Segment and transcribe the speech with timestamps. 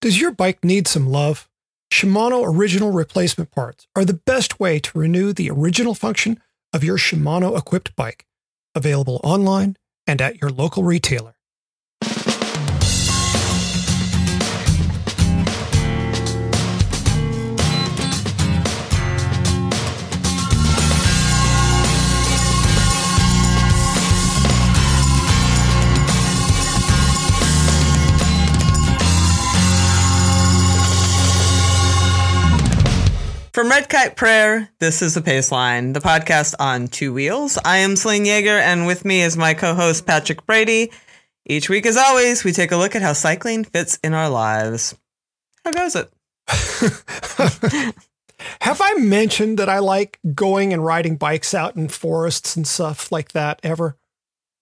[0.00, 1.48] Does your bike need some love?
[1.92, 6.40] Shimano original replacement parts are the best way to renew the original function
[6.72, 8.24] of your Shimano equipped bike.
[8.76, 9.76] Available online
[10.06, 11.37] and at your local retailer.
[33.58, 37.58] From Red Kite Prayer, this is the Pace Line, the podcast on two wheels.
[37.64, 40.92] I am Selene Yeager, and with me is my co-host Patrick Brady.
[41.44, 44.94] Each week, as always, we take a look at how cycling fits in our lives.
[45.64, 46.08] How goes it?
[48.60, 53.10] Have I mentioned that I like going and riding bikes out in forests and stuff
[53.10, 53.96] like that ever?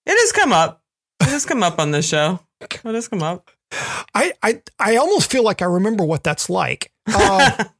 [0.07, 0.83] It has come up.
[1.21, 2.41] It has come up on this show.
[2.63, 3.51] It has come up.
[4.15, 6.91] I, I, I almost feel like I remember what that's like.
[7.07, 7.65] Uh,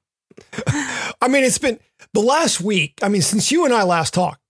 [0.67, 1.79] I mean, it's been
[2.13, 2.99] the last week.
[3.03, 4.41] I mean, since you and I last talked,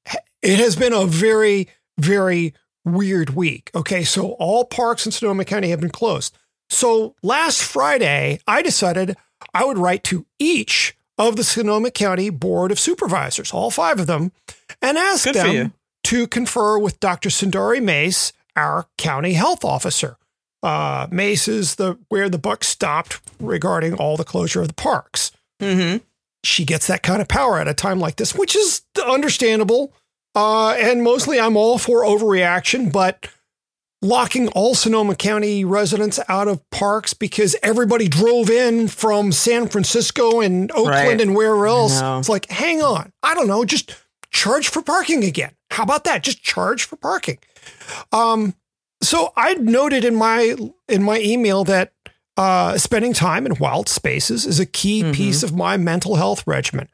[0.42, 3.70] it has been a very, very weird week.
[3.74, 4.04] Okay.
[4.04, 6.36] So all parks in Sonoma County have been closed.
[6.68, 9.16] So last Friday, I decided
[9.54, 14.06] I would write to each of the Sonoma County Board of Supervisors, all five of
[14.06, 14.32] them,
[14.82, 15.74] and ask Good them
[16.04, 17.30] to confer with Dr.
[17.30, 20.16] Sundari Mase, our county health officer.
[20.62, 25.30] Uh, Mase is the where the buck stopped regarding all the closure of the parks
[25.60, 25.98] Mm-hmm.
[26.44, 29.92] she gets that kind of power at a time like this, which is understandable.
[30.34, 33.28] Uh, and mostly I'm all for overreaction, but
[34.02, 40.40] locking all Sonoma County residents out of parks because everybody drove in from San Francisco
[40.40, 41.20] and Oakland Right.
[41.20, 42.00] and wherever else.
[42.02, 43.12] It's like, hang on.
[43.22, 43.64] I don't know.
[43.64, 43.96] Just
[44.30, 45.52] charge for parking again.
[45.70, 46.22] How about that?
[46.22, 47.38] Just charge for parking.
[48.12, 48.54] Um,
[49.02, 50.54] so I noted in my
[50.88, 51.92] in my email that
[52.36, 55.14] uh, spending time in wild spaces is a key Mhm.
[55.14, 56.88] piece of my mental health regimen,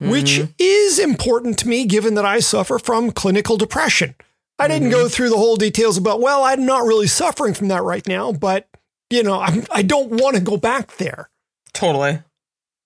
[0.00, 0.54] which Mhm.
[0.58, 4.14] is important to me given that I suffer from clinical depression.
[4.58, 7.82] I didn't go through the whole details about, well, I'm not really suffering from that
[7.82, 8.68] right now, but
[9.10, 11.30] you know, I'm, I don't want to go back there.
[11.74, 12.20] Totally.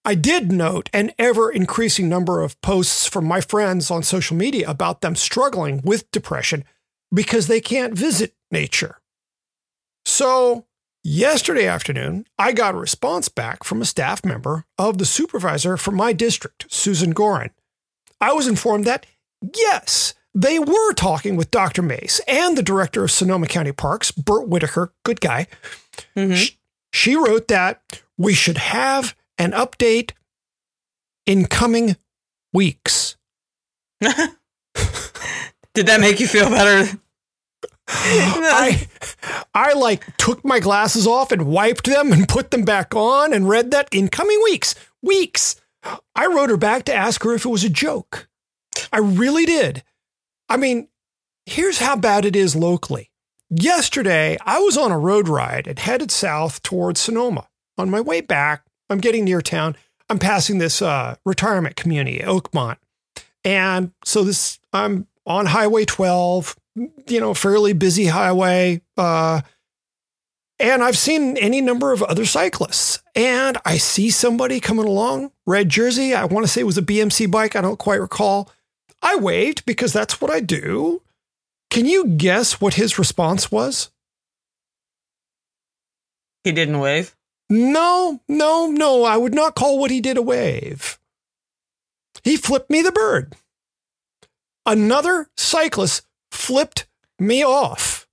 [0.04, 4.68] I did note an ever increasing number of posts from my friends on social media
[4.68, 6.64] about them struggling with depression
[7.14, 8.98] because they can't visit nature.
[10.04, 10.66] So,
[11.02, 15.90] yesterday afternoon, I got a response back from a staff member of the supervisor for
[15.92, 17.50] my district, Susan Gorin.
[18.20, 19.06] I was informed that,
[19.56, 21.82] yes, they were talking with Dr.
[21.82, 25.46] Mase and the director of Sonoma County Parks, Bert Whitaker, good guy,
[26.16, 26.36] Mhm.
[26.36, 26.52] Sh-
[26.92, 27.82] she wrote that
[28.16, 30.12] we should have an update
[31.26, 31.96] in coming
[32.52, 33.16] weeks.
[34.00, 36.98] Did that make you feel better?
[37.92, 38.86] I
[39.54, 43.48] I like took my glasses off and wiped them and put them back on and
[43.48, 44.74] read that in coming weeks.
[45.02, 45.56] Weeks.
[46.14, 48.28] I wrote her back to ask her if it was a joke.
[48.92, 49.82] I really did.
[50.48, 50.88] I mean,
[51.46, 53.10] here's how bad it is locally.
[53.48, 57.48] Yesterday, I was on a road ride and headed south towards Sonoma.
[57.76, 59.76] On my way back, I'm getting near town.
[60.08, 62.76] I'm passing this uh, retirement community, Oakmont.
[63.44, 68.80] And so this I'm on Highway 12, you know, fairly busy highway.
[68.96, 69.42] Uh,
[70.58, 73.02] and I've seen any number of other cyclists.
[73.14, 76.14] And I see somebody coming along, red jersey.
[76.14, 77.56] I want to say it was a BMC bike.
[77.56, 78.50] I don't quite recall.
[79.02, 81.02] I waved because that's what I do.
[81.70, 83.90] Can you guess what his response was?
[86.44, 87.14] he didn't wave.
[87.48, 89.04] No, no, no.
[89.04, 90.98] I would not call what he did a wave.
[92.22, 93.34] He flipped me the bird.
[94.64, 96.86] Another cyclist flipped
[97.18, 98.06] me off.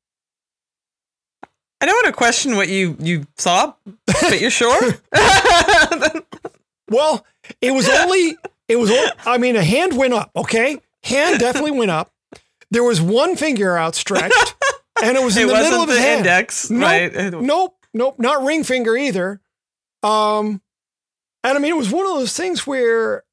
[1.80, 3.74] I don't want to question what you you saw,
[4.06, 4.96] but you're sure.
[6.90, 7.26] Well,
[7.62, 8.92] it was only, it was,
[9.26, 10.80] I mean, a hand went up, okay?
[11.04, 12.14] Hand definitely went up.
[12.72, 14.56] There was one finger outstretched,
[15.04, 16.20] and it was in it the middle of the hand.
[16.20, 17.34] index, Nope, right?
[17.34, 19.42] Nope, nope, not ring finger either.
[20.04, 20.62] Um,
[21.44, 23.24] and I mean, it was one of those things where,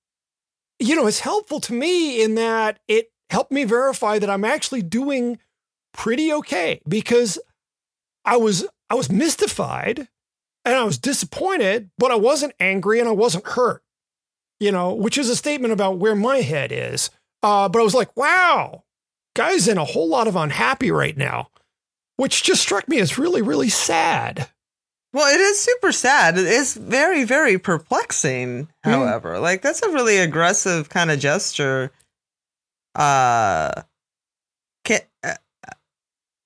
[0.81, 4.81] you know, it's helpful to me in that it helped me verify that I'm actually
[4.81, 5.39] doing
[5.93, 7.37] pretty okay because
[8.25, 10.09] I was I was mystified
[10.65, 13.83] and I was disappointed, but I wasn't angry and I wasn't hurt.
[14.61, 17.11] You know, which is a statement about where my head is.
[17.43, 18.85] Uh, but I was like, wow,
[19.35, 21.49] guy's in a whole lot of unhappy right now,
[22.17, 24.49] which just struck me as really, really sad.
[25.13, 26.39] Well, it is super sad.
[26.39, 28.69] It is very, very perplexing.
[28.85, 28.91] Hmm.
[28.91, 31.91] However, like that's a really aggressive kind of gesture.
[32.95, 33.83] Uh,
[34.85, 35.35] can uh,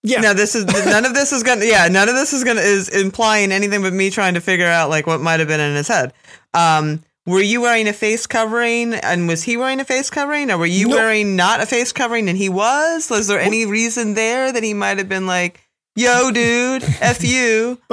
[0.03, 0.21] Yeah.
[0.21, 1.65] No, this is none of this is gonna.
[1.65, 4.91] Yeah, none of this is gonna is implying anything but me trying to figure out
[4.91, 6.13] like what might have been in his head.
[6.55, 10.57] Um, were you wearing a face covering, and was he wearing a face covering, or
[10.57, 10.97] were you No.
[10.97, 13.11] wearing not a face covering and he was?
[13.11, 15.61] Was there any reason there that he might have been like,
[15.95, 17.79] "Yo, dude, f you"?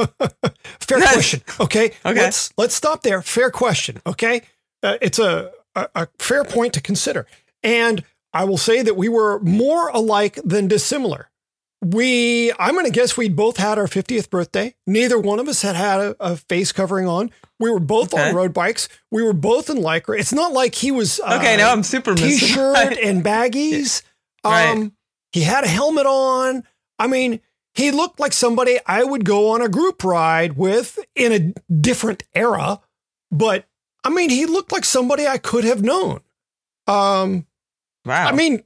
[0.80, 1.42] Fair question.
[1.60, 1.92] Okay.
[2.06, 2.22] Okay.
[2.22, 3.22] Let's let's stop there.
[3.22, 4.01] Fair question.
[4.06, 4.42] Okay.
[4.81, 7.25] Uh, it's a, a a fair point to consider,
[7.63, 8.06] and
[8.36, 11.30] I will say that we were more alike than dissimilar.
[11.84, 14.76] We, I'm going to guess we'd both had our 50th birthday.
[14.88, 17.32] Neither one of us had had a, a face covering on.
[17.60, 18.30] We were both Okay.
[18.30, 18.90] on road bikes.
[19.12, 20.20] We were both in lycra.
[20.20, 24.02] It's not like he was uh, Okay, now I'm super t-shirt and baggies.
[24.44, 24.70] Right.
[24.72, 24.94] Um,
[25.32, 26.64] he had a helmet on.
[26.98, 27.40] I mean,
[27.76, 32.24] he looked like somebody I would go on a group ride with in a different
[32.34, 32.80] era,
[33.32, 33.66] but
[34.04, 36.22] I mean, he looked like somebody I could have known.
[36.88, 37.46] Um,
[38.06, 38.28] Wow.
[38.28, 38.63] I mean,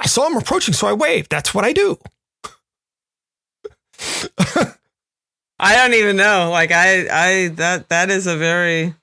[0.00, 1.30] I saw him approaching, so I waved.
[1.30, 1.98] That's what I do.
[5.58, 6.48] I don't even know.
[6.50, 8.94] Like I, I that that is a very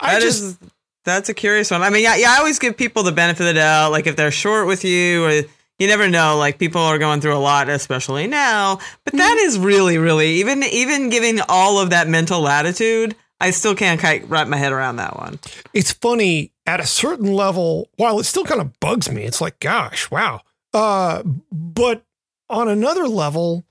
[0.00, 0.58] I That just is-
[1.04, 1.82] that's a curious one.
[1.82, 3.92] I mean, yeah, yeah, I always give people the benefit of the doubt.
[3.92, 5.30] Like if they're short with you, or
[5.78, 6.36] you never know.
[6.36, 8.80] Like people are going through a lot, especially now.
[9.04, 9.46] But that mm-hmm.
[9.46, 13.14] is really, really even even giving all of that mental latitude.
[13.40, 15.38] I still can't quite wrap my head around that one.
[15.74, 19.60] it's funny at a certain level while it still kind of bugs me it's like
[19.60, 20.40] gosh wow
[20.74, 21.22] uh
[21.52, 22.02] but
[22.50, 23.64] on another level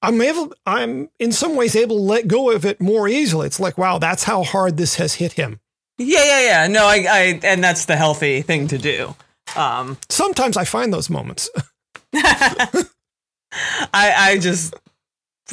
[0.00, 3.60] i'm able i'm in some ways able to let go of it more easily it's
[3.60, 5.60] like wow that's how hard this has hit him
[5.98, 6.66] Yeah, yeah, yeah.
[6.68, 9.14] No, I, I, and that's the healthy thing to do.
[9.56, 11.50] Um, sometimes i find those moments
[12.14, 12.84] I,
[13.92, 14.74] I just,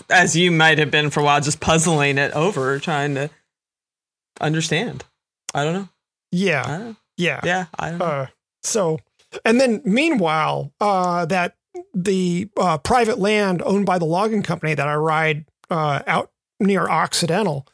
[0.09, 3.30] as you might have been for a while, just puzzling it over, trying to
[4.42, 5.03] understand.
[5.53, 5.80] I don't know.
[5.81, 5.89] I
[6.31, 6.95] yeah don't know.
[7.18, 8.06] yeah Yeah, I don't know.
[8.06, 8.27] uh
[8.63, 9.00] so
[9.45, 11.56] and then meanwhile uh that
[11.94, 16.89] the uh private land owned by the logging company that i ride uh out near
[16.89, 17.65] occidental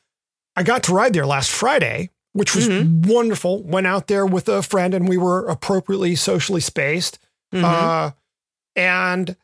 [0.56, 4.62] i got to ride there last friday which was wonderful went out there with a
[4.62, 7.18] friend and we were appropriately socially spaced
[7.54, 7.64] Mhm.
[7.64, 8.12] uh
[8.76, 9.36] and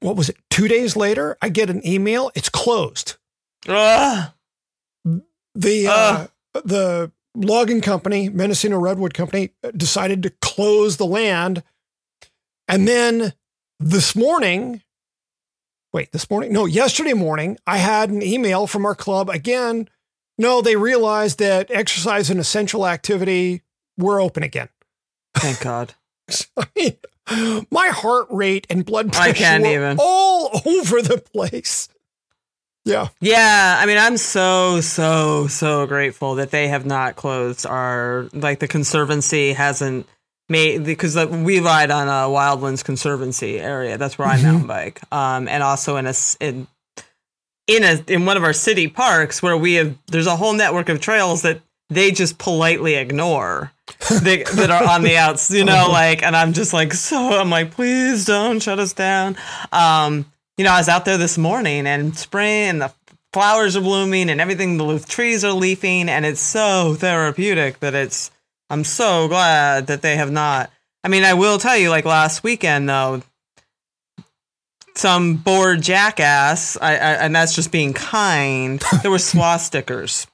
[0.00, 3.16] what was it two days later i get an email it's closed
[3.68, 4.32] Ugh.
[5.54, 6.26] the uh,
[6.64, 11.62] the logging company, Mendocino Redwood Company, decided to close the land.
[12.68, 13.32] And then
[13.78, 14.82] this morning,
[15.92, 16.52] wait, this morning?
[16.52, 19.88] No, yesterday morning, I had an email from our club again.
[20.38, 23.62] No, they realized that exercise and essential activity
[23.98, 24.68] were open again.
[25.34, 25.94] Thank God.
[26.56, 26.96] I mean,
[27.70, 29.96] my heart rate and blood pressure I can't even.
[30.00, 31.88] all over the place.
[32.84, 33.08] Yeah.
[33.20, 38.58] Yeah, I mean, I'm so so so grateful that they have not closed our like
[38.58, 40.06] the conservancy hasn't
[40.48, 43.98] made because like, we ride on a Wildlands Conservancy area.
[43.98, 44.42] That's where I Mhm.
[44.42, 46.66] mountain bike, um, and also in a, in
[47.66, 50.88] in a in one of our city parks where we have there's a whole network
[50.88, 51.60] of trails that
[51.90, 53.72] they just politely ignore
[54.08, 57.50] that, that are on the outs, you know, like, and I'm just like, so I'm
[57.50, 59.36] like, please don't shut us down.
[59.72, 62.92] Um, you know, I was out there this morning and spring and the
[63.32, 68.30] flowers are blooming and everything, the trees are leafing and it's so therapeutic that it's,
[68.68, 70.70] I'm so glad that they have not.
[71.02, 73.22] I mean, I will tell you, like last weekend though,
[74.94, 78.80] some bored jackass, I, I, and that's just being kind.
[79.02, 80.26] There were swastikas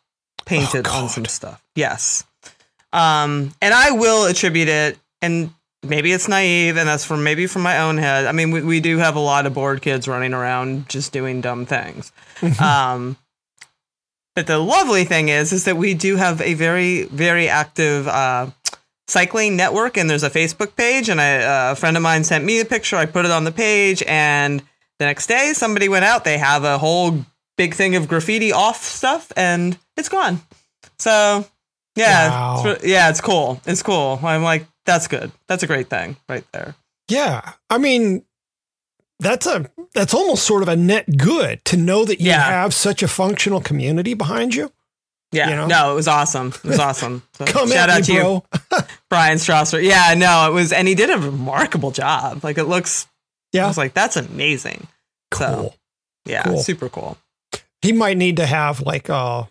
[0.47, 1.63] painted on some stuff.
[1.75, 2.25] Yes.
[2.93, 5.51] Um, and I will attribute it, and
[5.83, 8.25] maybe it's naive, and that's from maybe from my own head.
[8.25, 11.43] I mean, we, we do have a lot of bored kids running around just doing
[11.43, 12.13] dumb things.
[12.61, 13.17] um,
[14.35, 18.51] but the lovely thing is, is that we do have a very, very active uh,
[19.09, 21.09] cycling network, and there's a Facebook page.
[21.09, 22.97] And I, uh, a friend of mine sent me a picture.
[22.97, 24.63] I put it on the page, and
[24.99, 26.25] the next day somebody went out.
[26.25, 27.25] They have a whole
[27.57, 30.41] big thing of graffiti off stuff, and it's gone.
[30.99, 31.45] So
[31.95, 32.63] yeah, Wow.
[32.67, 33.61] it's yeah, it's cool.
[33.67, 34.21] It's cool.
[34.23, 35.33] I'm like, that's good.
[35.49, 36.75] That's a great thing right there.
[37.09, 37.53] Yeah.
[37.71, 38.25] I mean,
[39.21, 42.43] that's a that's almost sort of a net good to know that you Yeah.
[42.45, 44.73] have such a functional community behind you.
[45.33, 45.67] Yeah, You know?
[45.67, 46.49] no, it was awesome.
[46.49, 47.23] It was awesome.
[47.35, 48.45] So Come shout out me, to bro.
[48.73, 48.79] you,
[49.11, 49.83] Brian Strasser.
[49.83, 52.45] Yeah, no, it was, and he did a remarkable job.
[52.45, 53.07] Like it looks.
[53.07, 53.67] I Yeah.
[53.69, 54.87] was like, that's amazing.
[55.31, 55.47] Cool.
[55.47, 55.75] So
[56.27, 56.59] yeah, Cool.
[56.63, 57.19] super cool.
[57.83, 59.45] He might need to have like uh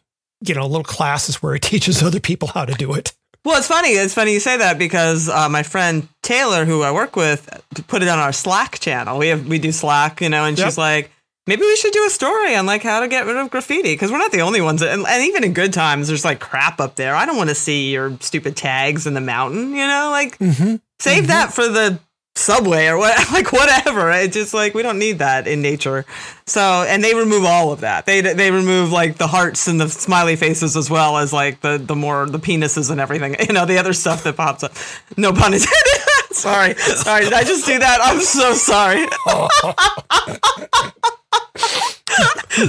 [0.48, 3.14] you know little classes where he teaches other people how to do it.
[3.44, 3.90] Well, it's funny.
[3.90, 7.48] It's funny you say that because uh, my friend Taylor, who I work with,
[7.88, 9.20] put it on our Slack channel.
[9.20, 10.66] We have we do Slack, you know, and Yep.
[10.68, 11.12] she's like,
[11.46, 14.12] maybe we should do a story on like how to get rid of graffiti because
[14.12, 14.82] we're not the only ones.
[14.82, 17.14] And, and even in good times, there's like crap up there.
[17.16, 19.70] I don't want to see your stupid tags in the mountain.
[19.75, 20.78] You know, like Mm-hmm.
[20.98, 21.28] save Mhm.
[21.28, 22.00] that for the
[22.46, 26.06] subway or what like whatever It's just like we don't need that in nature
[26.46, 29.90] so and they remove all of that they they remove like the hearts and the
[29.90, 33.66] smiley faces as well as like the the more the penises and everything you know
[33.66, 34.74] the other stuff that pops up
[35.18, 39.08] no pun intended sorry sorry did i just do that i'm so sorry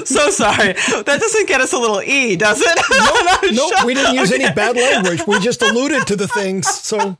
[0.04, 0.72] so sorry.
[0.72, 2.78] That doesn't get us a little E, does it?
[2.90, 4.44] No, nope, we didn't use okay.
[4.44, 5.26] any bad language.
[5.26, 6.66] We just alluded to the things.
[6.66, 7.16] So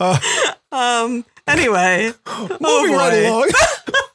[0.00, 0.18] uh,
[0.72, 1.24] um.
[1.46, 3.50] Anyway, moving oh right along.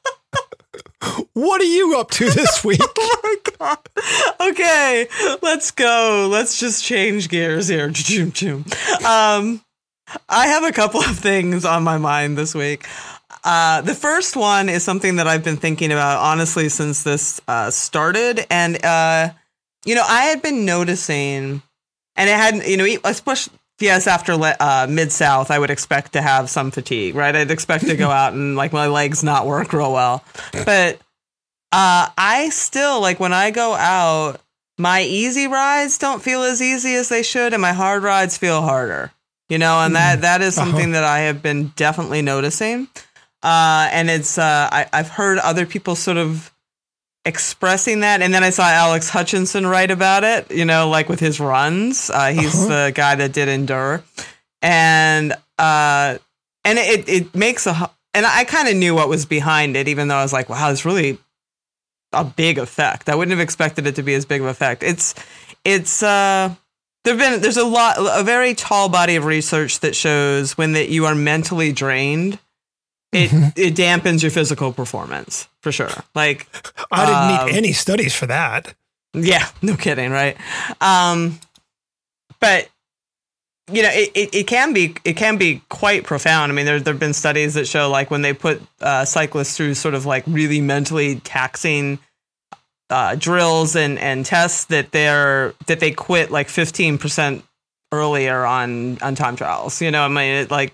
[1.34, 2.80] what are you up to this week?
[2.82, 3.78] oh my god.
[4.40, 5.08] Okay,
[5.42, 6.28] let's go.
[6.32, 7.88] Let's just change gears here.
[9.06, 9.62] Um,
[10.30, 12.88] I have a couple of things on my mind this week.
[13.44, 17.72] Uh, the first one is something that I've been thinking about honestly since this uh,
[17.72, 19.30] started, and uh,
[19.86, 21.62] you know, I had been noticing,
[22.16, 26.22] and it had you know, especially yes, after uh, mid south, I would expect to
[26.22, 27.36] have some fatigue, right?
[27.36, 30.24] I'd expect to go out and like my legs not work real well,
[30.66, 30.96] but
[31.72, 34.40] uh, I still like when I go out,
[34.78, 38.62] my easy rides don't feel as easy as they should, and my hard rides feel
[38.62, 39.12] harder.
[39.50, 40.66] You know, and that that is uh-huh.
[40.66, 41.02] something uh-huh.
[41.02, 42.88] that I have been definitely noticing.
[43.44, 46.53] Uh, and it's uh, I, I've heard other people sort of
[47.26, 48.22] expressing that.
[48.22, 52.10] And then I saw Alex Hutchinson write about it, you know, like with his runs.
[52.10, 52.68] Uh, he's uh-huh.
[52.68, 54.04] the guy that did Endure.
[54.62, 56.18] And uh,
[56.66, 60.08] and it, it makes a, and I kind of knew what was behind it, even
[60.08, 61.18] though I was like, wow, it's really
[62.12, 63.10] a big effect.
[63.10, 64.84] I wouldn't have expected it to be as big of effect.
[64.84, 65.16] It's,
[65.66, 66.54] it's, uh,
[67.04, 70.90] there've been, there's a lot, a very tall body of research that shows when that
[70.90, 72.40] you are mentally drained,
[73.14, 73.46] it mm-hmm.
[73.56, 75.90] it dampens your physical performance for sure.
[76.16, 76.48] Like
[76.92, 78.74] I didn't um, need any studies for that.
[79.14, 80.38] Yeah, no kidding, right?
[80.82, 81.40] Um,
[82.40, 82.70] but
[83.72, 86.52] you know, it, it, it, can be it can be quite profound.
[86.52, 89.76] I mean, there there've been studies that show like when they put uh, cyclists through
[89.76, 92.00] sort of like really mentally taxing
[92.90, 97.46] uh, drills and and tests that they're that they quit like fifteen percent
[97.94, 99.82] earlier on on time trials.
[99.82, 100.74] You know, I mean, it, like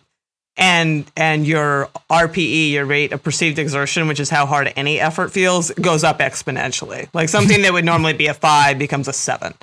[0.60, 5.32] and and your RPE, your rate of perceived exertion, which is how hard any effort
[5.32, 7.08] feels, goes up exponentially.
[7.14, 9.54] Like something that would normally be a five becomes a 7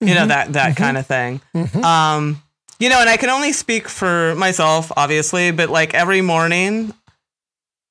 [0.00, 0.14] You mm-hmm.
[0.14, 0.82] know that that mm-hmm.
[0.82, 1.40] kind of thing.
[1.54, 1.84] Mm-hmm.
[1.84, 2.42] Um,
[2.78, 6.94] you know, and I can only speak for myself, obviously, but like every morning,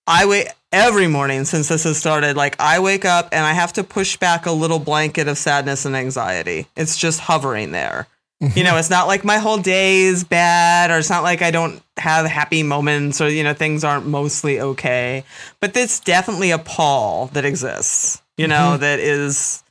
[0.08, 2.38] I wait every morning since this has started.
[2.38, 5.86] Like I wake up and I have to push back a little blanket of sadness
[5.86, 6.68] and anxiety.
[6.78, 8.08] It's just hovering there.
[8.56, 11.52] You know, it's not like my whole day is bad, or it's not like I
[11.52, 15.24] don't have happy moments, or, you know, things aren't mostly okay.
[15.62, 18.82] But there's definitely a pall that exists, you know, mm-hmm.
[18.82, 19.64] that is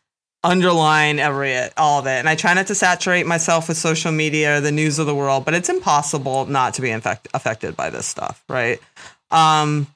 [0.44, 2.18] underlying every all of it.
[2.18, 5.14] And I try not to saturate myself with social media or the news of the
[5.14, 8.80] world, but it's impossible not to be infect- affected by this stuff, right?
[9.30, 9.86] Um,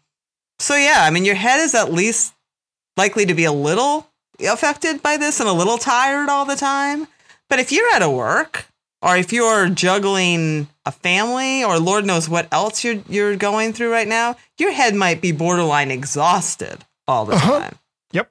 [0.59, 2.35] so yeah, I mean, your head is at least
[2.97, 4.07] likely to be a little
[4.41, 7.09] affected by this and a little tired all the time.
[7.49, 8.67] But if you're out of work
[9.03, 13.93] or if you're juggling a family or Lord knows what else you're you're going through
[13.93, 17.61] right now, your head might be borderline exhausted all the uh-huh.
[17.61, 17.79] time.
[18.13, 18.31] Yep.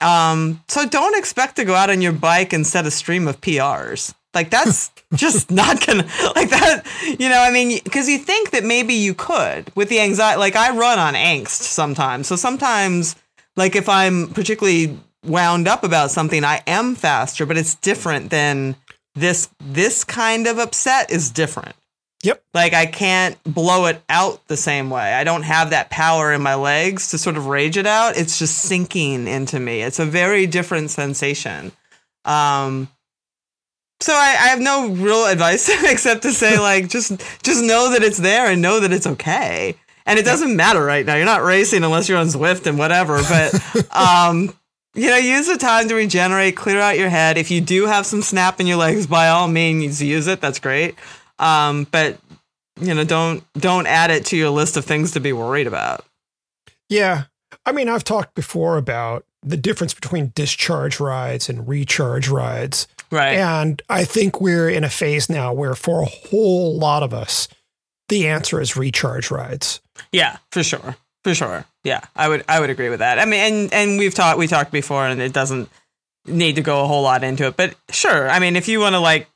[0.00, 3.40] Um, so don't expect to go out on your bike and set a stream of
[3.40, 4.14] PRs.
[4.34, 6.82] Like that's just not gonna like that.
[7.18, 10.38] You know, I mean, because you think that maybe you could with the anxiety.
[10.38, 13.16] Like I run on angst sometimes, so sometimes,
[13.56, 18.76] like if I'm particularly wound up about something, I am faster, but it's different than
[19.14, 21.74] this this kind of upset is different.
[22.22, 22.42] Yep.
[22.54, 25.14] Like I can't blow it out the same way.
[25.14, 28.16] I don't have that power in my legs to sort of rage it out.
[28.16, 29.82] It's just sinking into me.
[29.82, 31.72] It's a very different sensation.
[32.24, 32.88] Um
[34.00, 38.02] so I, I have no real advice except to say like just just know that
[38.02, 39.76] it's there and know that it's okay.
[40.04, 41.16] And it doesn't matter right now.
[41.16, 43.20] You're not racing unless you're on Zwift and whatever.
[43.22, 44.54] But um
[44.96, 47.38] you know, use the time to regenerate, clear out your head.
[47.38, 50.40] If you do have some snap in your legs, by all means, use it.
[50.40, 50.94] That's great.
[51.38, 52.18] Um, but
[52.80, 56.04] you know, don't don't add it to your list of things to be worried about.
[56.88, 57.24] Yeah,
[57.64, 62.88] I mean, I've talked before about the difference between discharge rides and recharge rides.
[63.10, 63.36] Right.
[63.38, 67.48] And I think we're in a phase now where, for a whole lot of us,
[68.08, 69.80] the answer is recharge rides.
[70.12, 70.96] Yeah, for sure.
[71.26, 71.64] For sure.
[71.82, 73.18] Yeah, I would I would agree with that.
[73.18, 75.68] I mean, and and we've talked we talked before, and it doesn't
[76.24, 77.56] need to go a whole lot into it.
[77.56, 79.28] But sure, I mean, if you want to like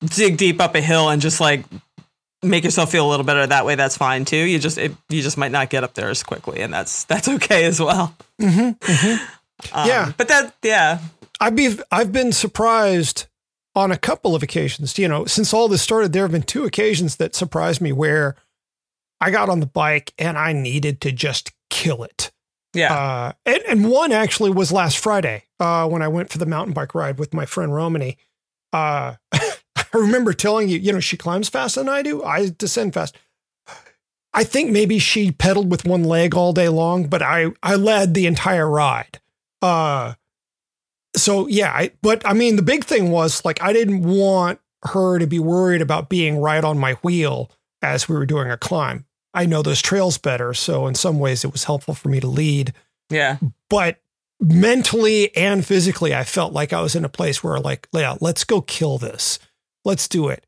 [0.00, 1.66] dig deep up a hill and just like
[2.42, 4.38] make yourself feel a little better that way, that's fine too.
[4.38, 7.28] You just it, you just might not get up there as quickly, and that's that's
[7.28, 8.16] okay as well.
[8.40, 9.24] Mm-hmm, mm-hmm.
[9.72, 10.98] Um, yeah, but that yeah,
[11.40, 13.26] I've be I've been surprised
[13.74, 14.98] on a couple of occasions.
[14.98, 18.34] You know, since all this started, there have been two occasions that surprised me where
[19.24, 22.30] I got on the bike and I needed to just kill it.
[22.74, 22.92] Yeah.
[22.92, 26.74] Uh, and, and one actually was last Friday uh, when I went for the mountain
[26.74, 28.18] bike ride with my friend Romany.
[28.70, 32.22] Uh, I remember telling you, you know, she climbs faster than I do.
[32.22, 33.16] I descend fast.
[34.34, 38.12] I think maybe she pedaled with one leg all day long, but I I led
[38.12, 39.20] the entire ride.
[39.62, 40.14] Uh,
[41.16, 45.18] so yeah, I, but I mean, the big thing was like I didn't want her
[45.18, 47.50] to be worried about being right on my wheel
[47.80, 49.06] as we were doing a climb.
[49.34, 52.28] I know those trails better, so in some ways it was helpful for me to
[52.28, 52.72] lead.
[53.10, 53.38] yeah.
[53.68, 54.00] But
[54.40, 58.44] mentally and physically, I felt like I was in a place where like, yeah, let's
[58.44, 59.38] go kill this.
[59.84, 60.46] Let's do it.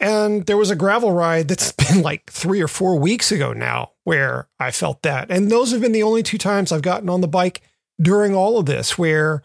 [0.00, 3.92] And there was a gravel ride that's been like three or four weeks ago now
[4.04, 5.30] where I felt that.
[5.30, 7.62] And those have been the only two times I've gotten on the bike
[8.00, 9.42] during all of this where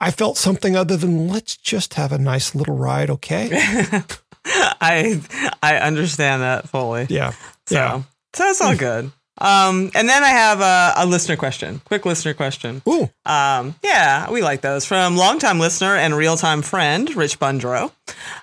[0.00, 3.48] I felt something other than let's just have a nice little ride, okay?
[4.44, 5.20] I
[5.62, 7.06] I understand that fully.
[7.08, 7.32] Yeah.
[7.66, 8.02] So, Yeah.
[8.34, 9.12] so it's all good.
[9.38, 12.80] Um, and then I have a, a listener question, quick listener question.
[12.88, 13.10] Ooh.
[13.26, 17.92] Um, yeah, we like those from longtime listener and real time friend Rich Bundro.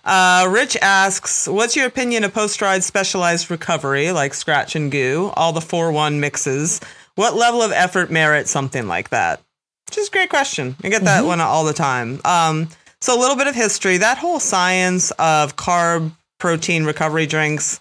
[0.05, 5.31] Uh, Rich asks, "What's your opinion of post ride specialized recovery like Skratch and GU,
[5.35, 6.79] all the four one mixes?
[7.15, 9.41] What level of effort merits something like that?"
[9.89, 10.75] Which is a great question.
[10.83, 12.21] I get that one all the time.
[12.23, 12.69] Um,
[13.01, 13.97] so a little bit of history.
[13.97, 17.79] That whole science of carb protein recovery drinks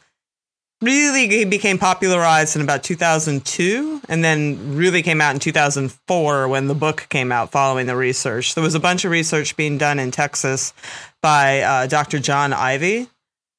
[0.83, 6.75] really became popularized in about 2002 and then really came out in 2004 when the
[6.75, 8.55] book came out following the research.
[8.55, 10.75] There was a bunch of research being done in Texas
[11.23, 12.19] by uh, Dr.
[12.19, 13.09] John Ivy.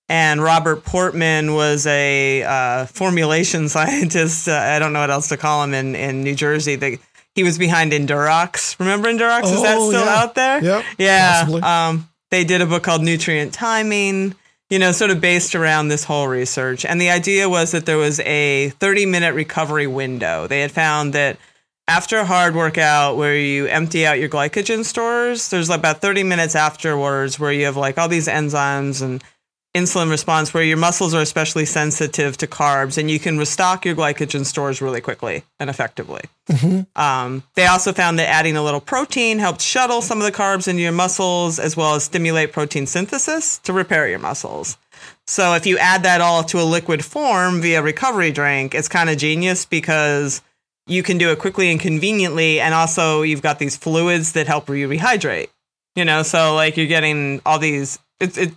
[0.10, 4.48] And Robert Portman was a uh, formulation scientist.
[4.50, 7.00] Uh, I don't know what else to call him in, in New Jersey.
[7.36, 8.78] He was behind Endurox.
[8.80, 9.44] Remember Endurox?
[9.46, 10.16] Is that Oh, still yeah.
[10.22, 10.64] out there?
[10.64, 11.32] Yep, Yeah.
[11.40, 11.62] possibly.
[11.64, 14.36] Um, they did a book called Nutrient Timing,
[14.74, 16.84] you know, sort of based around this whole research.
[16.84, 20.48] And the idea was that there was a 30 minute recovery window.
[20.48, 21.38] They had found that
[21.88, 26.56] after a hard workout where you empty out your glycogen stores, there's about 30 minutes
[26.56, 29.24] afterwards where you have like all these enzymes and
[29.74, 33.96] insulin response where your muscles are especially sensitive to carbs and you can restock your
[33.96, 36.22] glycogen stores really quickly and effectively.
[36.96, 40.68] Um, they also found that adding a little protein helped shuttle some of the carbs
[40.68, 44.78] into your muscles as well as stimulate protein synthesis to repair your muscles.
[45.26, 49.10] So if you add that all to a liquid form via recovery drink, it's kind
[49.10, 50.42] of genius because
[50.86, 54.70] you can do it quickly and conveniently and also you've got these fluids that help
[54.70, 55.50] you rehydrate.
[55.96, 58.54] You know, so like you're getting all these it's it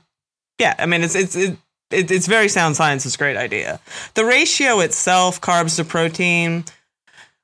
[0.59, 1.57] yeah, I mean it's it's it,
[1.91, 3.07] it, it's very sound science.
[3.07, 3.81] It's a great idea.
[4.15, 6.65] The ratio itself, carbs to protein,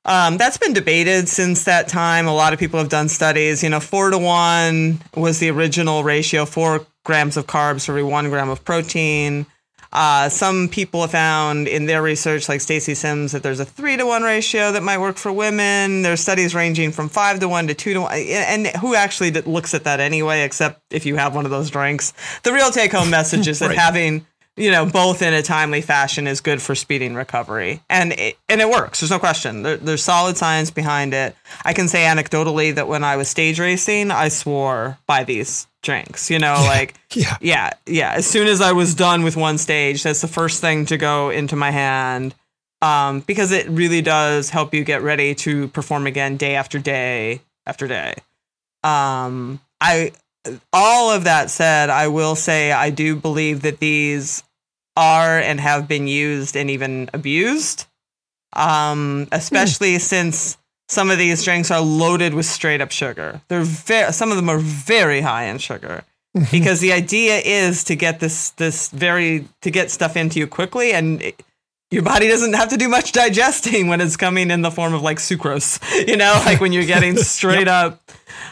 [0.05, 2.27] um, that's been debated since that time.
[2.27, 3.63] A lot of people have done studies.
[3.63, 8.03] You know, four to one was the original ratio, four grams of carbs for every
[8.03, 9.45] one gram of protein.
[9.93, 13.95] Uh, some people have found in their research, like Stacy Sims, that there's a three
[13.95, 16.01] to one ratio that might work for women.
[16.01, 18.11] There's studies ranging from five to one to two to one.
[18.11, 22.11] And who actually looks at that anyway, except if you have one of those drinks?
[22.41, 23.77] The real take home message is that Right.
[23.77, 24.25] having
[24.55, 28.61] you know, both in a timely fashion is good for speeding recovery, and it, and
[28.61, 28.99] it works.
[28.99, 29.63] There's no question.
[29.63, 31.35] There, there's solid science behind it.
[31.65, 36.31] I can say anecdotally that when I was stage racing, I swore by these drinks.
[36.31, 37.37] You know, like Yeah.
[37.39, 38.13] yeah, yeah.
[38.13, 41.29] As soon as I was done with one stage, that's the first thing to go
[41.29, 42.33] into my hand.
[42.81, 47.41] Um, because it really does help you get ready to perform again day after day
[47.65, 48.15] after day.
[48.83, 50.11] Um, I
[50.73, 54.43] all of that said, I will say I do believe that these
[54.97, 57.85] are and have been used and even abused.
[58.51, 60.57] Um, especially since
[60.93, 63.41] some of these drinks are loaded with straight up sugar.
[63.49, 66.03] They're very some of them are very high in sugar.
[66.51, 70.91] because the idea is to get this this very to get stuff into you quickly
[70.93, 71.43] and it-
[71.91, 75.03] your body doesn't have to do much digesting when it's coming in the form of
[75.03, 75.77] like sucrose
[76.07, 78.01] you know like when you're getting straight up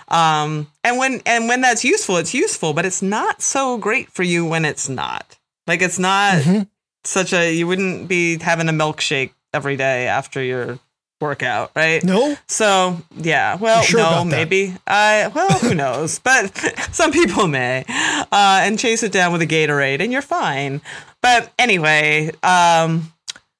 [0.09, 4.21] um and when and when that's useful it's useful but it's not so great for
[4.21, 6.67] you when it's not like it's not Mhm.
[7.03, 10.77] such a you wouldn't be having a milkshake every day after your
[11.21, 12.35] workout right No?
[12.47, 14.75] so yeah, well, sure no, maybe.
[14.87, 16.19] I well, who knows?
[16.23, 16.57] But
[16.91, 20.81] some people may, uh, and chase it down with a Gatorade, and you're fine.
[21.21, 23.13] But anyway, um,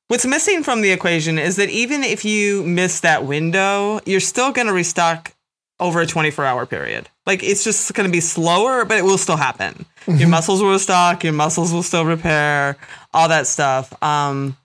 [0.08, 4.52] what's missing from the equation is that even if you miss that window, you're still
[4.52, 5.34] going to restock
[5.80, 7.10] over a 24 hour period.
[7.26, 9.86] Like it's just going to be slower, but it will still happen.
[10.08, 12.78] Your muscles will restock, your muscles will still repair,
[13.14, 13.94] all that stuff.
[14.04, 14.58] Um,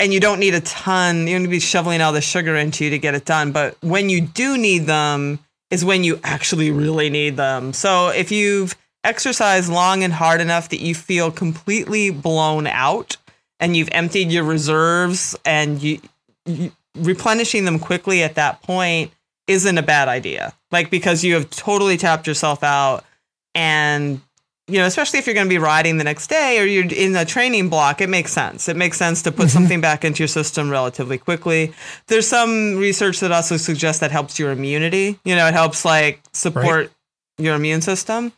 [0.00, 1.26] and you don't need a ton.
[1.26, 3.52] You don't need to be shoveling all the sugar into you to get it done.
[3.52, 5.38] But when you do need them,
[5.72, 7.72] is when you actually really need them.
[7.72, 13.16] So if you've exercised long and hard enough that you feel completely blown out
[13.58, 15.98] and you've emptied your reserves and you,
[16.44, 19.12] you replenishing them quickly at that point
[19.46, 20.52] isn't a bad idea.
[20.70, 23.02] Like because you have totally tapped yourself out
[23.54, 24.20] and
[24.68, 27.16] you know, especially if you're going to be riding the next day or you're in
[27.16, 28.68] a training block, it makes sense.
[28.68, 29.48] It makes sense to put mm-hmm.
[29.48, 31.72] something back into your system relatively quickly.
[32.06, 35.18] There's some research that also suggests that helps your immunity.
[35.24, 36.90] You know, it helps like support right.
[37.38, 38.32] your immune system.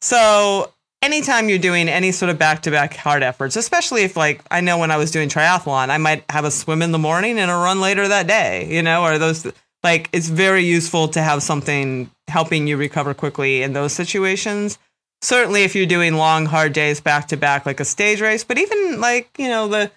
[0.00, 4.78] So anytime you're doing any sort of back-to-back hard efforts, especially if like I know
[4.78, 7.54] when I was doing triathlon, I might have a swim in the morning and a
[7.54, 9.46] run later that day, you know, or those
[9.84, 14.78] like it's very useful to have something helping you recover quickly in those situations
[15.26, 18.58] certainly if you're doing long hard days back to back like a stage race but
[18.58, 19.90] even like you know the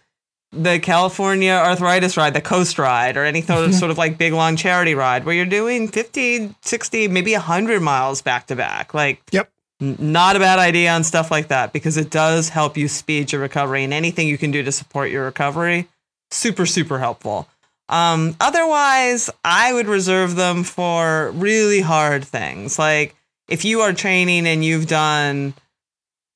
[0.51, 4.33] the California arthritis ride, the coast ride, or any sort of, sort of like big
[4.33, 8.93] long charity ride where you're doing 50, 60, maybe 100 miles back to back.
[8.93, 9.51] Like, yep.
[9.79, 13.31] N- not a bad idea on stuff like that because it does help you speed
[13.31, 15.87] your recovery and anything you can do to support your recovery.
[16.31, 17.47] Super, super helpful.
[17.87, 23.15] Um, otherwise, I would reserve them for really hard things like
[23.49, 25.53] if you are training and you've done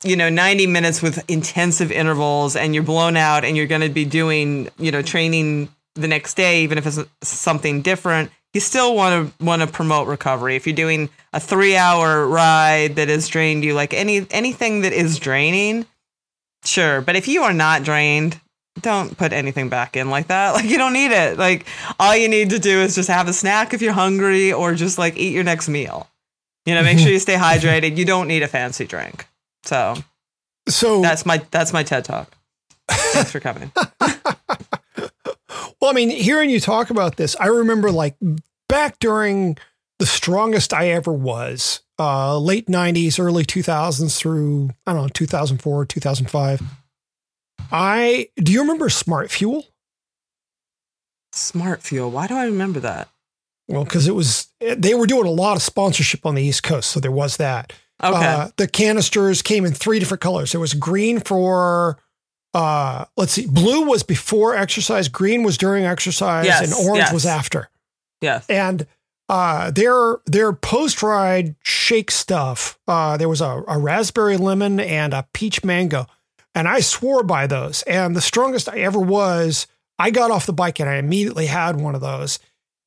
[0.04, 3.89] you know 90 minutes with intensive intervals and you're blown out and you're going to
[3.89, 8.95] be doing you know training the next day even if it's something different you still
[8.95, 10.56] want to want to promote recovery.
[10.56, 14.93] If you're doing a 3 hour ride that has drained you like any anything that
[14.93, 15.86] is draining
[16.63, 17.02] sure.
[17.02, 18.39] But if you are not drained
[18.82, 20.54] don't put anything back in like that.
[20.56, 21.38] Like you don't need it.
[21.38, 21.65] Like
[21.99, 24.97] all you need to do is just have a snack if you're hungry or just
[24.97, 26.08] like eat your next meal
[26.65, 27.97] you know, make sure you stay hydrated.
[27.97, 29.28] You don't need a fancy drink.
[29.63, 29.95] So,
[30.67, 32.36] so that's my that's my TED talk.
[32.89, 33.71] Thanks for coming.
[35.82, 38.15] well, I mean, hearing you talk about this, I remember like
[38.69, 39.58] back during
[39.99, 45.86] the strongest I ever was, uh, late '90s, early 2000s through I don't know 2004,
[45.86, 46.62] 2005.
[47.71, 49.65] I do you remember Smart Fuel?
[51.34, 52.12] Smart Fuel.
[52.12, 53.10] Why do I remember that?
[53.67, 56.91] Well, because it was they were doing a lot of sponsorship on the East Coast,
[56.91, 57.73] so there was that.
[58.04, 58.26] Okay.
[58.26, 60.52] Uh, the canisters came in three different colors.
[60.52, 61.97] There was green for,
[62.54, 67.13] uh, let's see, blue was before exercise, green was during exercise, yes, and orange yes.
[67.13, 67.69] was after.
[68.19, 68.45] Yes.
[68.49, 68.86] And
[69.30, 72.78] uh, their their post ride shake stuff.
[72.88, 76.08] Uh, there was a, a raspberry lemon and a peach mango,
[76.54, 77.84] and I swore by those.
[77.84, 79.65] And the strongest I ever was,
[79.97, 82.39] I got off the bike and I immediately had one of those.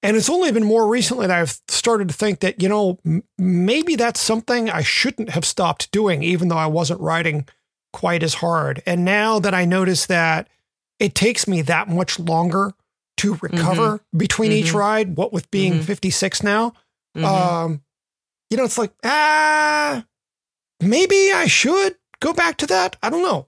[0.02, 3.24] And it's only been more recently that I've started to think that, you know, m-
[3.38, 7.48] maybe that's something I shouldn't have stopped doing, even though I wasn't riding
[7.92, 8.82] quite as hard.
[8.86, 10.48] And now that I notice that
[10.98, 12.72] it takes me that much longer
[13.18, 14.18] to recover mm-hmm.
[14.18, 14.66] between mm-hmm.
[14.66, 15.82] each ride, what with being mm-hmm.
[15.82, 16.72] 56 now,
[17.16, 17.24] mm-hmm.
[17.24, 17.82] um,
[18.50, 20.04] you know, it's like, ah,
[20.80, 22.96] maybe I should go back to that.
[23.02, 23.46] I don't know.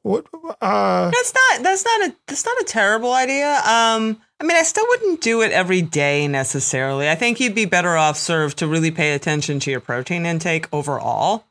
[0.60, 3.60] Uh, that's not, that's not a, that's not a terrible idea.
[3.64, 7.08] Um, I mean, I still wouldn't do it every day necessarily.
[7.08, 10.68] I think you'd be better off served to really pay attention to your protein intake
[10.72, 11.44] overall.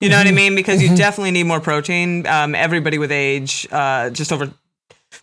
[0.00, 0.20] You know mm-hmm.
[0.20, 0.36] what I mm-hmm.
[0.36, 0.54] mean?
[0.54, 0.92] Because mm-hmm.
[0.92, 2.26] you definitely need more protein.
[2.26, 4.50] Um, everybody with age, uh, just over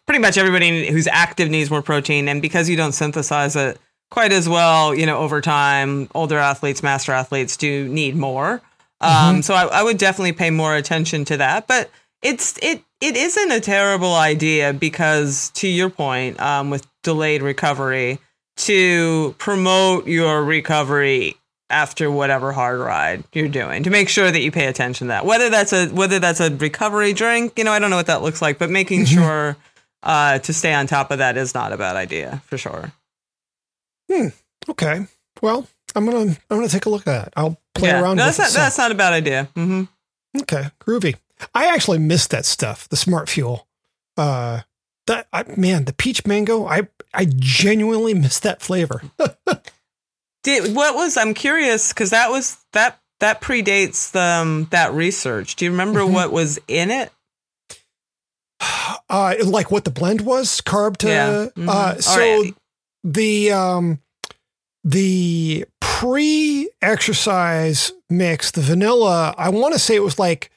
[0.05, 2.27] pretty much everybody who's active needs more protein.
[2.27, 3.79] And because you don't synthesize it
[4.11, 8.61] quite as well, you know, over time, older athletes, master athletes do need more.
[9.01, 9.41] Um, mm-hmm.
[9.41, 11.67] So I, I would definitely pay more attention to that.
[11.67, 11.89] But
[12.21, 18.19] it's it it isn't a terrible idea because to your point um, with delayed recovery
[18.57, 21.35] to promote your recovery
[21.69, 25.25] after whatever hard ride you're doing to make sure that you pay attention to that
[25.25, 28.21] whether that's a whether that's a recovery drink you know i don't know what that
[28.21, 29.15] looks like but making mm-hmm.
[29.15, 29.57] sure
[30.03, 32.91] uh, to stay on top of that is not a bad idea for sure
[34.11, 34.27] hmm.
[34.69, 35.07] okay
[35.41, 35.65] well
[35.95, 38.01] i'm gonna i'm gonna take a look at that i'll play yeah.
[38.01, 39.83] around no, with that's it not, that's not a bad idea mm-hmm.
[40.41, 41.15] okay groovy
[41.53, 43.67] I actually missed that stuff, the smart fuel.
[44.15, 44.61] Uh,
[45.05, 49.01] that I, man, the peach mango, I I genuinely miss that flavor.
[50.43, 55.55] Did what was I'm curious because that was that that predates the, um, that research.
[55.55, 56.13] Do you remember mm-hmm.
[56.13, 57.11] what was in it?
[59.09, 61.07] Uh, like what the blend was, carb to.
[61.07, 61.47] Yeah.
[61.55, 61.69] Mm-hmm.
[61.69, 62.53] Uh, so right.
[63.03, 63.99] the um,
[64.83, 69.33] the pre-exercise mix, the vanilla.
[69.37, 70.51] I want to say it was like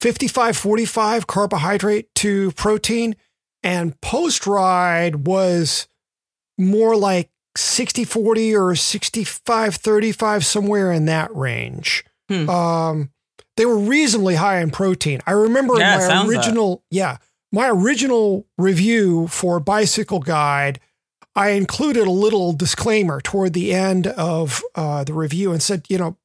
[0.00, 3.16] 55 45 carbohydrate to protein.
[3.62, 5.88] And post ride was
[6.58, 12.04] more like 60 40 or 65 35, somewhere in that range.
[12.28, 12.48] Hmm.
[12.50, 13.10] Um,
[13.56, 15.20] they were reasonably high in protein.
[15.26, 16.96] I remember yeah, my original, that.
[16.96, 17.16] yeah,
[17.52, 20.80] my original review for Bicycle Guide.
[21.34, 25.98] I included a little disclaimer toward the end of uh, the review and said, you
[25.98, 26.16] know,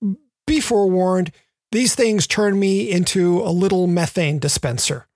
[0.48, 1.32] be forewarned
[1.72, 5.08] these things turn me into a little methane dispenser.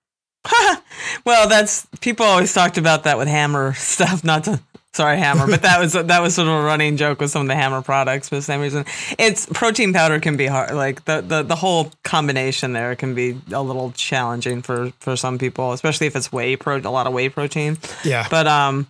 [1.24, 4.24] well, that's people always talked about that with hammer stuff.
[4.24, 4.60] Not to
[4.96, 7.48] sorry hammer, but that was that was sort of a running joke with some of
[7.48, 8.84] the hammer products for the same reason.
[9.18, 10.72] It's protein powder can be hard.
[10.72, 15.38] Like the the, the whole combination there can be a little challenging for for some
[15.38, 17.78] people, especially if it's whey pro a lot of whey protein.
[18.04, 18.26] Yeah.
[18.30, 18.86] But um,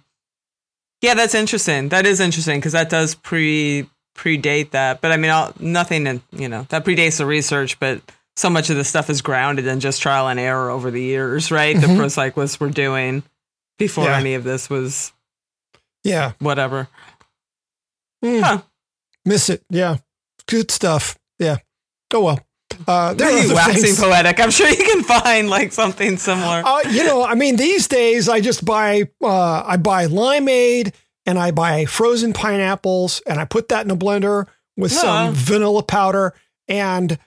[1.03, 1.91] yeah, that's interesting.
[1.91, 5.01] That is interesting because that does pre predate that.
[5.03, 8.01] But I mean, I'll, nothing, in, you know, that predates the research, but
[8.35, 11.51] so much of the stuff is grounded in just trial and error over the years,
[11.51, 11.77] right?
[11.77, 11.81] Mhm.
[11.83, 13.23] The pro cyclists were doing
[13.79, 14.19] before Yeah.
[14.19, 15.13] any of this was
[16.07, 16.33] Yeah.
[16.39, 16.89] whatever.
[18.25, 18.41] Mm.
[18.43, 18.63] Huh.
[19.25, 19.63] Miss it.
[19.71, 19.99] Yeah.
[20.47, 21.19] Good stuff.
[21.39, 21.57] Yeah.
[22.15, 22.41] Oh well.
[22.87, 24.01] Uh, there are waxing things.
[24.01, 24.39] poetic.
[24.41, 26.63] I'm sure you can find like something similar.
[26.65, 30.93] Uh, you know, I mean, these days I just buy uh, I buy limeade
[31.25, 34.99] and I buy frozen pineapples and I put that in a blender with Yeah.
[34.99, 36.35] some vanilla powder
[36.69, 37.19] and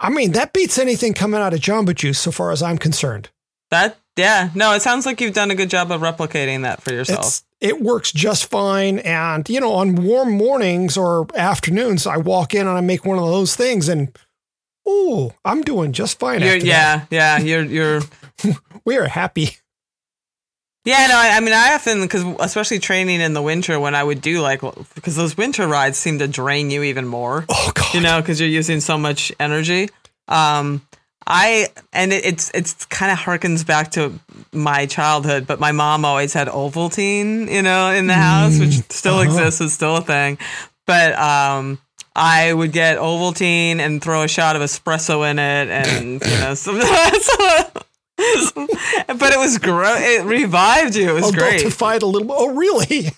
[0.00, 3.30] I mean that beats anything coming out of Jamba Juice so far as I'm concerned.
[3.70, 6.92] That yeah, no, it sounds like you've done a good job of replicating that for
[6.92, 7.26] yourself.
[7.26, 12.54] It's it works just fine and you know on warm mornings or afternoons I walk
[12.54, 14.16] in and I make one of those things and
[14.86, 16.42] oh I'm doing just fine.
[16.42, 16.64] After that.
[16.64, 18.00] yeah, yeah, you're you're
[18.84, 19.56] we are happy.
[20.84, 24.02] Yeah, no, I, I mean, I often because especially training in the winter when I
[24.02, 24.62] would do like
[24.94, 27.92] because those winter rides seem to drain you even more, Oh God.
[27.94, 29.90] you know, because you're using so much energy.
[30.28, 30.80] Um,
[31.30, 34.18] I and it, it's it's kind of harkens back to
[34.50, 39.16] my childhood, but my mom always had Ovaltine, you know, in the house, which still
[39.16, 39.24] uh-huh.
[39.24, 40.38] exists, is still a thing.
[40.86, 41.78] But um,
[42.16, 46.54] I would get Ovaltine and throw a shot of espresso in it, and you know,
[46.54, 46.78] some,
[48.16, 50.20] but it was great.
[50.20, 51.10] It revived you.
[51.10, 51.60] It was great.
[51.60, 52.32] Adultified a little.
[52.32, 53.10] Oh, really?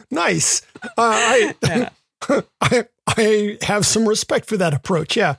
[0.12, 0.62] nice.
[0.84, 1.90] Uh, I,
[2.60, 5.16] I I have some respect for that approach.
[5.16, 5.34] Yeah.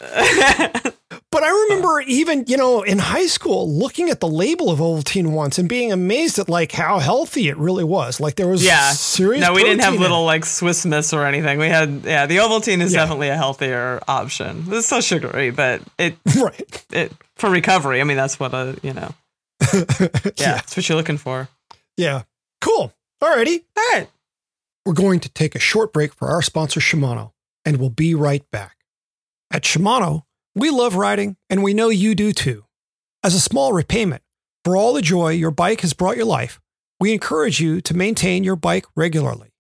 [1.38, 5.34] But I remember even, you know, in high school looking at the label of Ovaltine
[5.34, 8.20] once and being amazed at like how healthy it really was.
[8.20, 8.90] Like there was Yeah.
[8.94, 11.60] serious No, we didn't have little like Swiss Miss or anything.
[11.60, 13.02] We had yeah, the Ovaltine is Yeah.
[13.02, 14.66] definitely a healthier option.
[14.70, 16.86] It's still sugary, but it right.
[16.92, 18.02] it for recovery.
[18.02, 19.14] I mean, that's what a you know.
[19.74, 20.54] Yeah, Yeah.
[20.56, 21.50] that's what you're looking for.
[21.98, 22.24] Yeah.
[22.62, 22.92] Cool.
[23.24, 23.64] Alrighty.
[23.78, 24.08] All right.
[24.88, 28.50] We're going to take a short break for our sponsor, Shimano, and we'll be right
[28.50, 28.78] back.
[29.52, 30.24] At Shimano,
[30.60, 32.66] we love riding, and we know you do too.
[33.24, 34.24] As a small repayment
[34.64, 36.60] for all the joy your bike has brought your life,
[37.00, 39.54] we encourage you to maintain your bike regularly.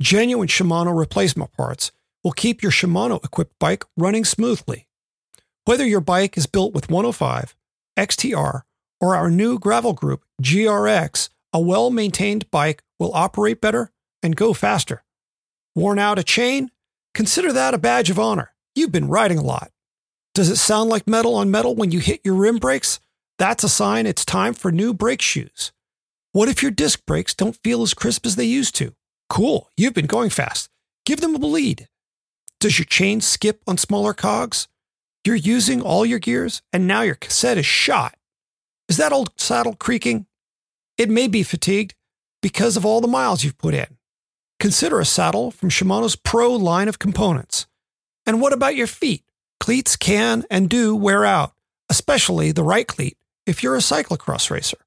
[0.00, 1.92] Genuine Shimano replacement parts
[2.24, 4.88] will keep your Shimano equipped bike running smoothly.
[5.64, 7.54] Whether your bike is built with 105,
[7.98, 8.62] XTR,
[9.00, 13.90] or our new gravel group, GRX, a well maintained bike will operate better
[14.22, 15.04] and go faster.
[15.74, 16.70] Worn out a chain?
[17.14, 18.54] Consider that a badge of honor.
[18.74, 19.71] You've been riding a lot.
[20.34, 23.00] Does it sound like metal on metal when you hit your rim brakes?
[23.38, 25.72] That's a sign it's time for new brake shoes.
[26.32, 28.94] What if your disc brakes don't feel as crisp as they used to?
[29.28, 30.70] Cool, you've been going fast.
[31.04, 31.86] Give them a bleed.
[32.60, 34.68] Does your chain skip on smaller cogs?
[35.22, 38.14] You're using all your gears and now your cassette is shot.
[38.88, 40.24] Is that old saddle creaking?
[40.96, 41.94] It may be fatigued
[42.40, 43.98] because of all the miles you've put in.
[44.58, 47.66] Consider a saddle from Shimano's Pro line of components.
[48.24, 49.24] And what about your feet?
[49.62, 51.52] Cleats can and do wear out,
[51.88, 54.78] especially the right cleat if you're a cyclocross racer.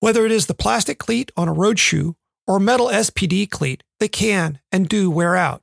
[0.00, 2.14] Whether it is the plastic cleat on a road shoe
[2.46, 5.62] or metal SPD cleat, they can and do wear out.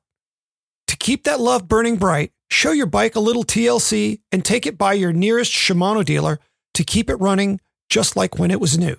[0.87, 4.75] To keep that love burning bright, show your bike a little TLC and take it
[4.75, 6.39] by your nearest Shimano dealer
[6.73, 7.59] to keep it running
[7.91, 8.97] just like when it was new.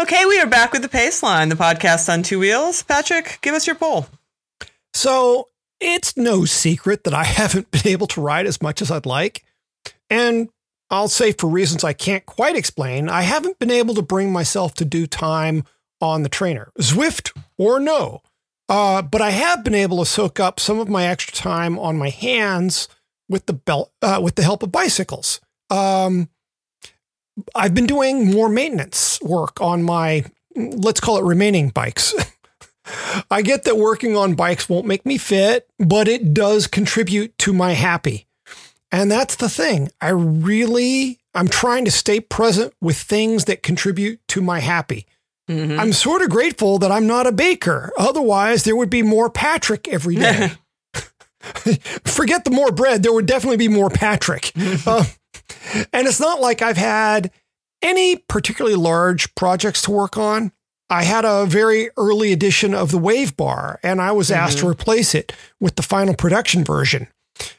[0.00, 2.82] Okay, we are back with the Pace Line, the podcast on two wheels.
[2.82, 4.06] Patrick, give us your poll.
[4.94, 9.06] So it's no secret that I haven't been able to ride as much as I'd
[9.06, 9.44] like.
[10.10, 10.48] And
[10.90, 14.74] I'll say for reasons I can't quite explain, I haven't been able to bring myself
[14.74, 15.64] to do time
[16.00, 18.22] on the trainer, Zwift or no.
[18.68, 21.96] Uh, but I have been able to soak up some of my extra time on
[21.96, 22.88] my hands
[23.28, 25.40] with the belt, uh, with the help of bicycles.
[25.70, 26.28] Um,
[27.54, 32.14] I've been doing more maintenance work on my, let's call it remaining bikes.
[33.30, 37.52] I get that working on bikes won't make me fit, but it does contribute to
[37.52, 38.26] my happy.
[38.90, 39.90] And that's the thing.
[40.00, 45.06] I really, I'm trying to stay present with things that contribute to my happy.
[45.48, 45.78] Mhm.
[45.78, 47.90] I'm sort of grateful that I'm not a baker.
[47.98, 50.52] Otherwise, there would be more Patrick every day.
[52.04, 53.02] Forget the more bread.
[53.02, 54.52] There would definitely be more Patrick.
[54.86, 55.04] Uh,
[55.92, 57.30] and it's not like I've had
[57.82, 60.52] any particularly large projects to work on.
[60.90, 64.68] I had a very early edition of the Wave Bar, and I was asked to
[64.68, 67.08] replace it with the final production version.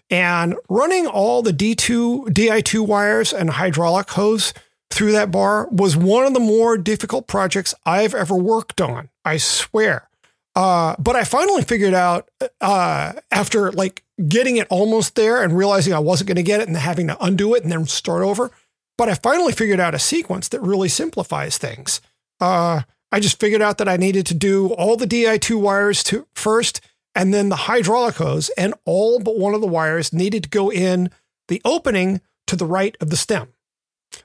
[0.09, 4.53] And running all the D2, DI2 wires and hydraulic hose
[4.89, 9.09] through that bar was one of the more difficult projects I've ever worked on.
[9.23, 10.09] I swear.
[10.55, 15.93] Uh, but I finally figured out uh, after like getting it almost there and realizing
[15.93, 18.49] I wasn't going to get it and having to undo it and then start over.
[18.97, 22.01] But I finally figured out a sequence that really simplifies things.
[22.41, 26.27] Uh, I just figured out that I needed to do all the Di2 wires to
[26.33, 26.81] first,
[27.15, 30.71] and then the hydraulic hose, and all but one of the wires needed to go
[30.71, 31.09] in
[31.47, 33.49] the opening to the right of the stem,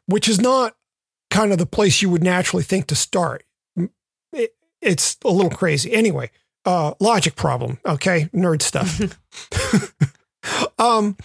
[0.06, 0.76] which is not
[1.30, 3.44] kind of the place you would naturally think to start.
[4.32, 5.92] It, it's a little crazy.
[5.92, 6.30] Anyway,
[6.64, 7.78] uh, logic problem.
[7.86, 9.00] Okay, nerd stuff.
[10.78, 11.16] um,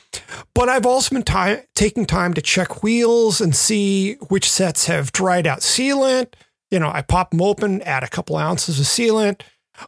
[0.53, 5.11] but I've also been t- taking time to check wheels and see which sets have
[5.11, 6.33] dried out sealant.
[6.71, 9.41] You know, I pop them open, add a couple ounces of sealant.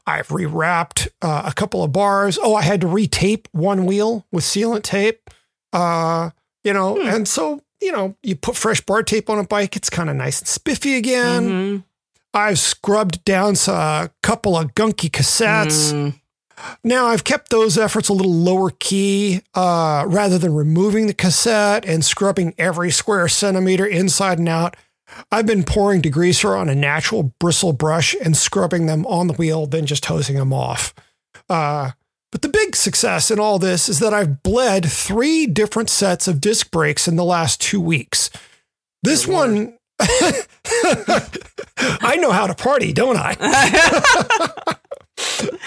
[0.08, 2.40] I've rewrapped uh, a couple of bars.
[2.42, 5.30] Oh, I had to retape one wheel with sealant tape.
[5.74, 6.32] Uh,
[6.64, 7.08] you know, hmm.
[7.08, 10.16] and so you know, you put fresh bar tape on a bike, it's kind of
[10.16, 11.50] nice and spiffy again.
[11.50, 11.78] Mm-hmm.
[12.34, 15.92] I've scrubbed down a couple of gunky cassettes.
[15.92, 16.20] Mm.
[16.84, 21.86] Now I've kept those efforts a little lower key, uh, rather than removing the cassette
[21.86, 24.78] and scrubbing every square centimeter inside and out.
[25.32, 29.66] I've been pouring degreaser on a natural bristle brush and scrubbing them on the wheel,
[29.66, 30.94] then just hosing them off.
[31.50, 31.92] Uh,
[32.32, 36.40] but the big success in all this is that I've bled three different sets of
[36.40, 38.30] disc brakes in the last two weeks.
[39.04, 43.36] This Good one, I know how to party, don't I?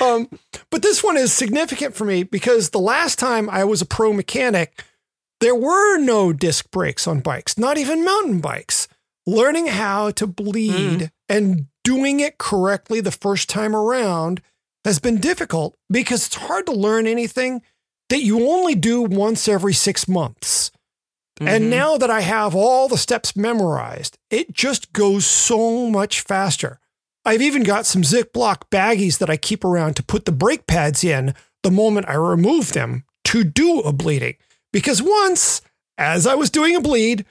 [0.04, 0.28] um,
[0.70, 4.12] but this one is significant for me because the last time I was a pro
[4.12, 4.84] mechanic,
[5.40, 8.83] there were no disc brakes on bikes, not even mountain bikes.
[9.26, 11.10] Learning how to bleed mm.
[11.28, 14.42] and doing it correctly the first time around
[14.84, 17.62] has been difficult because it's hard to learn anything
[18.10, 20.70] that you only do once every six months.
[21.38, 21.48] Mm-hmm.
[21.48, 26.78] And now that I have all the steps memorized, it just goes so much faster.
[27.24, 31.02] I've even got some Ziploc baggies that I keep around to put the brake pads
[31.02, 34.36] in the moment I remove them to do a bleeding.
[34.72, 35.62] Because once,
[35.96, 37.24] as I was doing a bleed,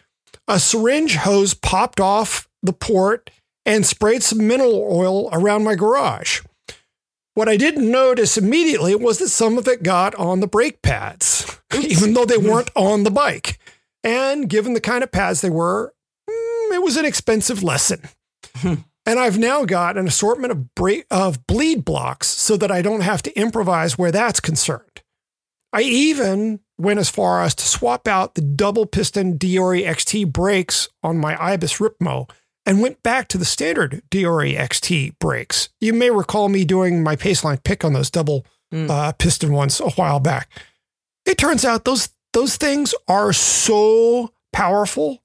[0.47, 3.29] a syringe hose popped off the port
[3.65, 6.41] and sprayed some mineral oil around my garage.
[7.36, 11.60] What I didn't notice immediately was that some of it got on the brake pads,
[11.82, 13.60] even though they weren't on the bike.
[14.03, 15.93] And given the kind of pads they were,
[16.29, 18.01] mm, it was an expensive lesson.
[18.63, 23.01] and I've now got an assortment of, bre- of bleed blocks so that I don't
[23.01, 25.01] have to improvise where that's concerned.
[25.71, 30.88] I even went as far as to swap out the double piston Deore XT brakes
[31.03, 32.29] on my Ibis Ripmo
[32.65, 35.69] and went back to the standard Deore XT brakes.
[35.79, 38.89] You may recall me doing my Paceline pick on those double mm.
[38.89, 40.49] uh, piston ones a while back.
[41.25, 45.23] It turns out those those things are so powerful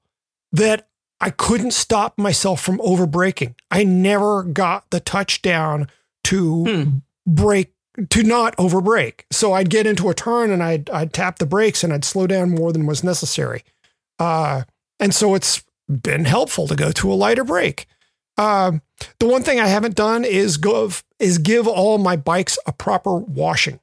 [0.51, 0.87] that
[1.19, 3.55] I couldn't stop myself from over braking.
[3.69, 5.89] I never got the touchdown
[6.25, 6.89] to hmm.
[7.25, 7.73] brake
[8.09, 9.25] to not over brake.
[9.31, 12.27] So I'd get into a turn and I'd I'd tap the brakes and I'd slow
[12.27, 13.63] down more than was necessary.
[14.17, 14.63] Uh,
[14.99, 17.87] and so it's been helpful to go to a lighter brake.
[18.37, 18.73] Uh,
[19.19, 23.17] the one thing I haven't done is go is give all my bikes a proper
[23.17, 23.79] washing.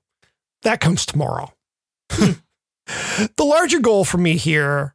[0.62, 1.52] That comes tomorrow.
[2.08, 2.40] the
[3.38, 4.94] larger goal for me here,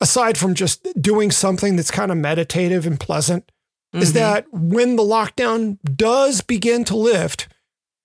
[0.00, 3.50] aside from just doing something that's kind of meditative and pleasant,
[3.94, 4.02] mm-hmm.
[4.02, 7.48] is that when the lockdown does begin to lift,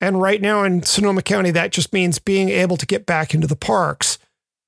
[0.03, 3.47] and right now in Sonoma County, that just means being able to get back into
[3.47, 4.19] the parks.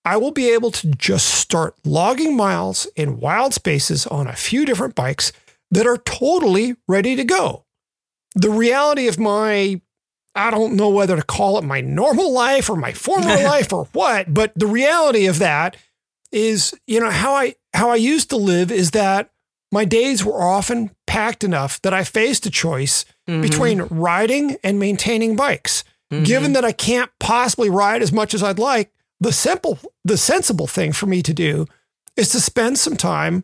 [0.06, 4.66] I will be able to just start logging miles in wild spaces on a few
[4.66, 5.34] different bikes
[5.72, 7.66] that are totally ready to go.
[8.34, 9.82] The reality of my,
[10.36, 13.90] I don't know whether to call it my normal life or my former life or
[13.92, 15.76] what, but the reality of that
[16.32, 19.32] is, you know, how I how I used to live is that
[19.70, 23.42] my days were often packed enough that I faced a choice mm-hmm.
[23.42, 25.84] between riding and maintaining bikes.
[26.12, 26.24] Mm-hmm.
[26.24, 30.68] Given that I can't possibly ride as much as I'd like, the simple, the sensible
[30.68, 31.68] thing for me to do
[32.16, 33.44] is to spend some time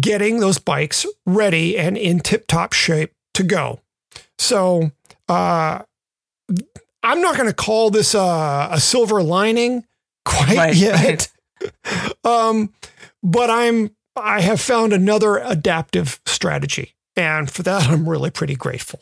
[0.00, 3.80] getting those bikes ready and in tip top shape to go.
[4.38, 4.92] So,
[5.28, 5.82] uh,
[7.02, 9.84] I'm not going to call this a, a, silver lining
[10.24, 11.30] quite right, yet.
[11.60, 12.14] Right.
[12.24, 12.72] um,
[13.22, 16.94] but I'm I have found another adaptive strategy.
[17.16, 19.00] And for that, I'm really pretty grateful.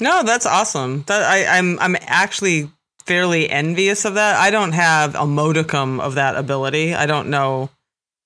[0.00, 1.04] No, that's awesome.
[1.06, 2.70] That I, I'm I'm actually
[3.06, 4.36] fairly envious of that.
[4.36, 6.94] I don't have a modicum of that ability.
[6.94, 7.70] I don't know.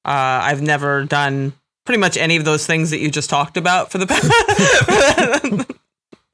[0.04, 1.52] Uh, I've never done
[1.84, 4.06] pretty much any of those things that you just talked about for the
[5.66, 5.76] past.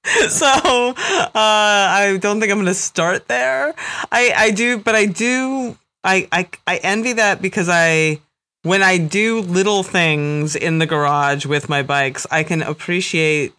[0.30, 3.74] so uh, I don't think I'm going to start there.
[4.12, 5.76] I I do, but I do.
[6.04, 8.20] I I I envy that because I
[8.62, 13.54] when I do little things in the garage with my bikes, I can appreciate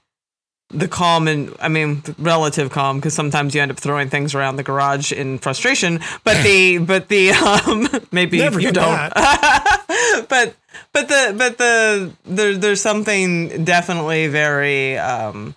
[0.69, 4.57] the calm and I mean relative calm because sometimes you end up throwing things around
[4.57, 5.99] the garage in frustration.
[6.23, 9.13] But the but the um maybe Never you don't.
[10.29, 10.55] but
[10.93, 15.55] but the but the there there's something definitely very um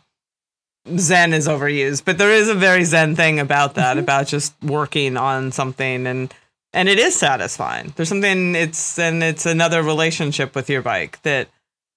[0.96, 5.16] zen is overused but there is a very zen thing about that about just working
[5.16, 6.32] on something and
[6.72, 11.48] and it is satisfying there's something it's and it's another relationship with your bike that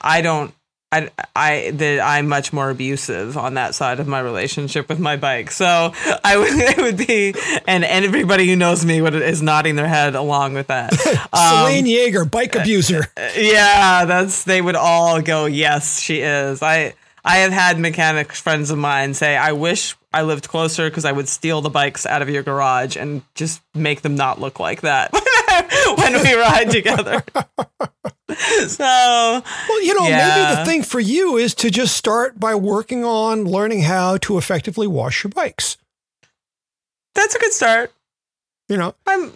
[0.02, 0.54] i don't
[0.94, 5.18] I, I that I'm much more abusive on that side of my relationship with my
[5.18, 5.50] bike.
[5.50, 5.92] So
[6.24, 7.34] I would it would be
[7.68, 10.94] and, and everybody who knows me would is nodding their head along with that.
[11.34, 13.06] Selene Yeager, bike abuser.
[13.18, 16.62] Uh, uh, yeah, that's they would all go, Yes, she is.
[16.62, 16.94] I
[17.26, 21.12] I have had mechanic friends of mine say, I wish I lived closer because I
[21.12, 24.82] would steal the bikes out of your garage and just make them not look like
[24.82, 25.12] that
[25.98, 27.24] when we ride together.
[28.68, 28.84] so,
[29.70, 33.46] Well, you know, maybe the thing for you is to just start by working on
[33.46, 35.78] learning how to effectively wash your bikes.
[37.16, 37.92] that's a good start.
[38.70, 39.32] You know, I'm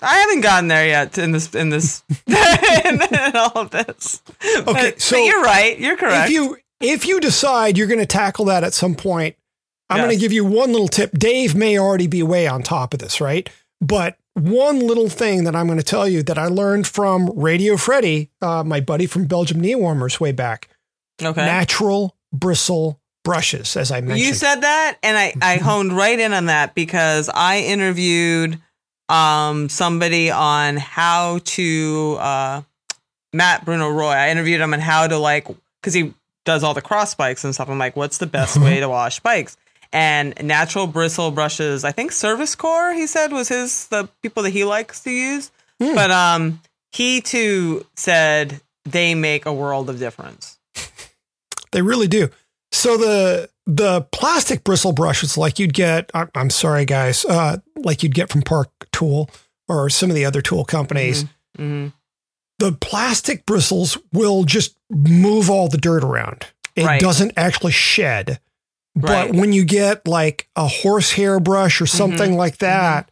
[0.00, 2.34] I haven't gotten there yet in this in this in,
[3.14, 4.22] in all of this.
[4.44, 5.78] Okay, But- so but you're right.
[5.78, 6.28] You're correct.
[6.28, 9.36] if you if you decide you're going to tackle that at some point,
[9.90, 11.12] I'm going to give you one little tip.
[11.12, 13.48] Dave may already be way on top of this, right?
[13.80, 17.76] But one little thing that I'm going to tell you that I learned from Radio
[17.76, 20.68] Freddy, uh, my buddy from Belgium Knee Warmers way back,
[21.22, 21.44] okay.
[21.44, 24.26] natural bristle brushes, as I mentioned.
[24.26, 28.58] You said that, and I, I honed right in on that because I interviewed
[29.08, 32.62] um, somebody on how to uh,
[33.32, 34.08] Matt Bruno Roy.
[34.10, 35.46] I interviewed him on how to like
[35.80, 36.14] because he
[36.44, 37.68] does all the cross bikes and stuff.
[37.68, 39.56] I'm like, what's the best way to wash bikes?
[39.92, 41.84] And natural bristle brushes.
[41.84, 42.94] I think Service Core.
[42.94, 45.50] He said was his the people that he likes to use.
[45.82, 45.94] Hmm.
[45.94, 46.60] But um,
[46.92, 50.58] he too said they make a world of difference.
[51.72, 52.28] They really do.
[52.70, 58.14] So the the plastic bristle brushes, like you'd get, I'm sorry, guys, uh, like you'd
[58.14, 59.30] get from Park Tool
[59.68, 61.24] or some of the other tool companies,
[61.56, 61.88] hmm
[62.58, 66.46] the plastic bristles will just move all the dirt around.
[66.76, 67.00] It Right.
[67.00, 68.38] doesn't actually shed.
[68.94, 73.10] But when you get like a horsehair brush or something like that,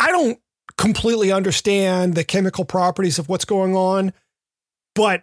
[0.00, 0.38] I don't
[0.76, 4.12] completely understand the chemical properties of what's going on,
[4.94, 5.22] but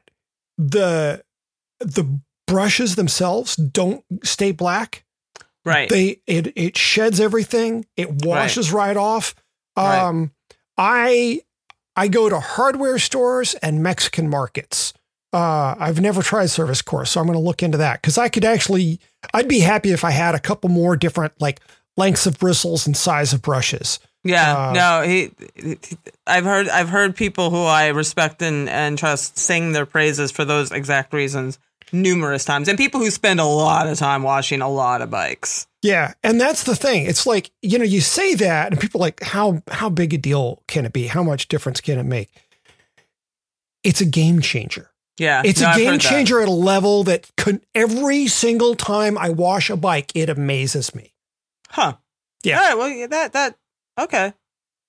[0.58, 1.24] the
[1.80, 5.04] the brushes themselves don't stay black.
[5.66, 5.90] Right.
[5.90, 7.86] They it it sheds everything.
[7.98, 9.36] It washes right, off.
[9.76, 10.00] Right.
[10.00, 10.32] Um
[10.78, 11.42] I
[11.96, 14.94] I go to hardware stores and Mexican markets.
[15.34, 18.30] Uh, I've never tried Service Core, so I'm going to look into that because I
[18.30, 19.00] could actually,
[19.34, 21.60] I'd be happy if I had a couple more different like
[21.98, 24.00] lengths of bristles and size of brushes.
[24.24, 25.78] Yeah, Uh, no, he, he-
[26.26, 30.44] I've heard I've heard people who I respect and, and trust sing their praises for
[30.46, 31.60] those exact reasons
[31.94, 35.68] numerous times, and people who spend a lot of time washing a lot of bikes.
[35.82, 37.06] Yeah, and that's the thing.
[37.06, 40.18] It's like you know, you say that, and people are like, how how big a
[40.18, 41.08] deal can it be?
[41.08, 42.30] How much difference can it make?
[43.84, 44.90] It's a game changer.
[45.18, 49.30] Yeah, It's no, a game changer at a level that could every single time I
[49.30, 51.14] wash a bike, it amazes me.
[51.70, 51.94] huh?
[52.44, 52.60] Yeah.
[52.60, 52.78] All right.
[52.78, 53.58] Well, that that
[54.00, 54.34] okay.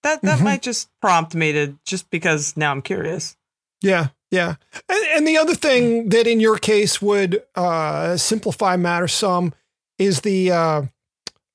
[0.03, 0.45] That that Mhm.
[0.45, 3.37] might just prompt me to just because now I'm curious.
[3.81, 4.57] Yeah, yeah.
[4.89, 9.55] And, and the other thing that in your case would uh, simplify matters some
[9.99, 10.83] is the uh,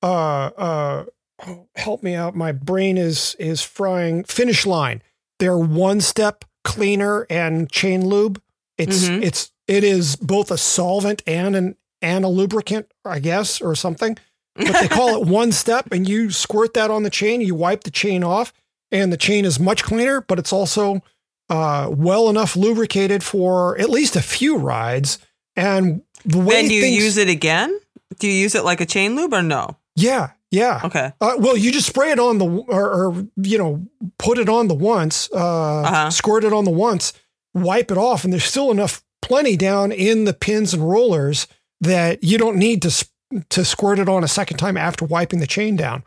[0.02, 1.04] uh, uh,
[1.46, 2.34] oh, help me out.
[2.34, 4.24] My brain is is frying.
[4.24, 5.00] Finish line.
[5.38, 8.40] Their one step cleaner and chain lube.
[8.78, 9.22] It's Mhm.
[9.22, 14.16] it's it is both a solvent and an and a lubricant, I guess, or something.
[14.56, 17.40] But they call it one step, and you squirt that on the chain.
[17.40, 18.52] You wipe the chain off,
[18.92, 20.20] and the chain is much cleaner.
[20.20, 21.02] But it's also
[21.50, 25.18] uh, well enough lubricated for at least a few rides.
[25.56, 27.78] And the way then do you things- use it again?
[28.18, 29.76] Do you use it like a chain lube or no?
[29.96, 30.80] Yeah, yeah.
[30.84, 31.12] Okay.
[31.20, 33.84] Uh, well, you just spray it on the or, or you know
[34.18, 36.10] put it on the once, uh, Uh-huh.
[36.10, 37.12] squirt it on the once,
[37.54, 41.46] wipe it off, and there's still enough plenty down in the pins and rollers
[41.80, 43.06] that you don't need to
[43.50, 46.04] to squirt it on a second time after wiping the chain down.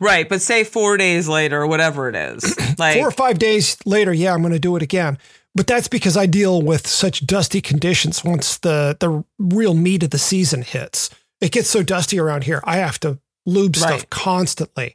[0.00, 2.56] Right, but say four days later or whatever it is.
[2.78, 5.18] Like Four or five days later, yeah, I'm going to do it again.
[5.56, 10.10] But that's because I deal with such dusty conditions once the the real meat of
[10.10, 11.10] the season hits.
[11.40, 12.60] It gets so dusty around here.
[12.62, 14.10] I have to lube stuff Right.
[14.10, 14.94] constantly.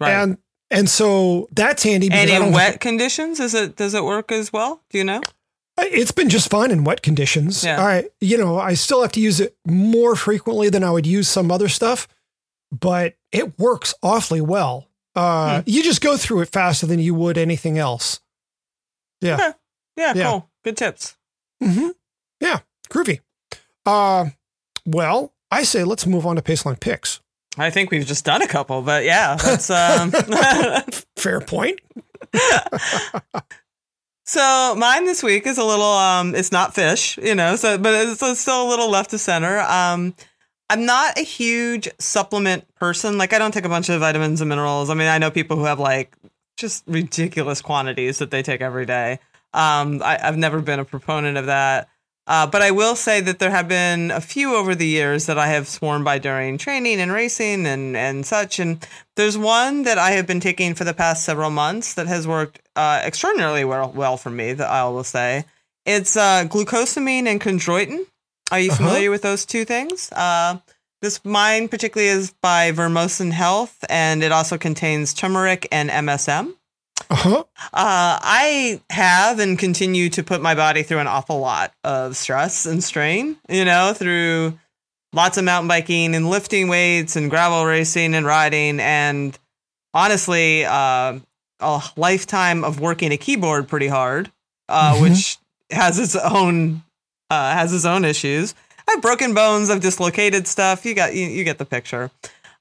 [0.00, 0.12] right.
[0.12, 0.38] And
[0.70, 4.50] and so that's handy and in wet have conditions, is it does it work as
[4.50, 4.80] well?
[4.88, 5.20] Do you know?
[5.82, 7.64] It's been just fine in wet conditions.
[7.64, 7.80] Yeah.
[7.84, 11.28] I you know, I still have to use it more frequently than I would use
[11.28, 12.08] some other stuff,
[12.72, 14.88] but it works awfully well.
[15.14, 15.70] Uh Hmm.
[15.70, 18.20] you just go through it faster than you would anything else.
[19.20, 19.34] Yeah.
[19.34, 19.50] Okay.
[19.96, 20.30] Yeah, Yeah.
[20.30, 20.50] cool.
[20.64, 21.16] Good tips.
[21.62, 21.88] Mm-hmm.
[22.40, 22.58] Yeah,
[22.90, 23.20] groovy.
[23.84, 24.26] Uh,
[24.86, 27.20] well, I say let's move on to Paceline picks.
[27.56, 30.12] I think we've just done a couple, but yeah, that's um
[31.16, 31.80] Fair point.
[34.28, 37.94] So mine this week is a little um it's not fish, you know, so but
[37.94, 39.60] it's, it's still a little left to center.
[39.60, 40.14] Um
[40.68, 43.16] I'm not a huge supplement person.
[43.16, 44.90] Like I don't take a bunch of vitamins and minerals.
[44.90, 46.14] I mean, I know people who have like
[46.58, 49.18] just ridiculous quantities that they take every day.
[49.54, 51.88] Um I, I've never been a proponent of that.
[52.28, 55.38] Uh, but I will say that there have been a few over the years that
[55.38, 58.58] I have sworn by during training and racing and, and such.
[58.58, 62.26] And there's one that I have been taking for the past several months that has
[62.28, 65.46] worked uh, extraordinarily well, well for me, that I will say.
[65.86, 68.04] It's uh, glucosamine and chondroitin.
[68.52, 68.84] Are you Uh-huh.
[68.84, 70.12] familiar with those two things?
[70.12, 70.58] Uh,
[71.00, 76.54] this mine particularly is by Vimerson Health, and it also contains turmeric and MSM.
[77.10, 77.38] Uh-huh.
[77.38, 82.66] Uh, I have and continue to put my body through an awful lot of stress
[82.66, 84.58] and strain, you know, through
[85.12, 88.78] lots of mountain biking and lifting weights and gravel racing and riding.
[88.80, 89.38] And
[89.94, 91.18] honestly, uh,
[91.60, 94.30] a lifetime of working a keyboard pretty hard,
[94.68, 95.00] uh, Mhm.
[95.02, 95.38] which
[95.70, 96.82] has its own
[97.30, 98.54] uh, has its own issues.
[98.88, 99.68] I've broken bones.
[99.68, 100.86] I've dislocated stuff.
[100.86, 102.10] You got you, you get the picture.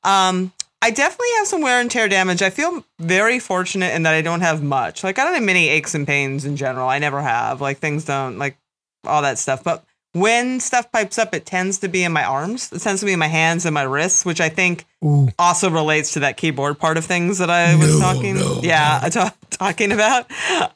[0.03, 0.51] Um,
[0.82, 2.41] I definitely have some wear and tear damage.
[2.41, 5.03] I feel very fortunate in that I don't have much.
[5.03, 6.88] Like I don't have many aches and pains in general.
[6.88, 7.61] I never have.
[7.61, 8.57] Like things don't like
[9.05, 9.63] all that stuff.
[9.63, 12.71] But when stuff pipes up, it tends to be in my arms.
[12.71, 15.30] It tends to be in my hands and my wrists, which I think Ooh.
[15.38, 18.36] also relates to that keyboard part of things that I was No, talking.
[18.36, 20.28] no, yeah, I ta- talking about.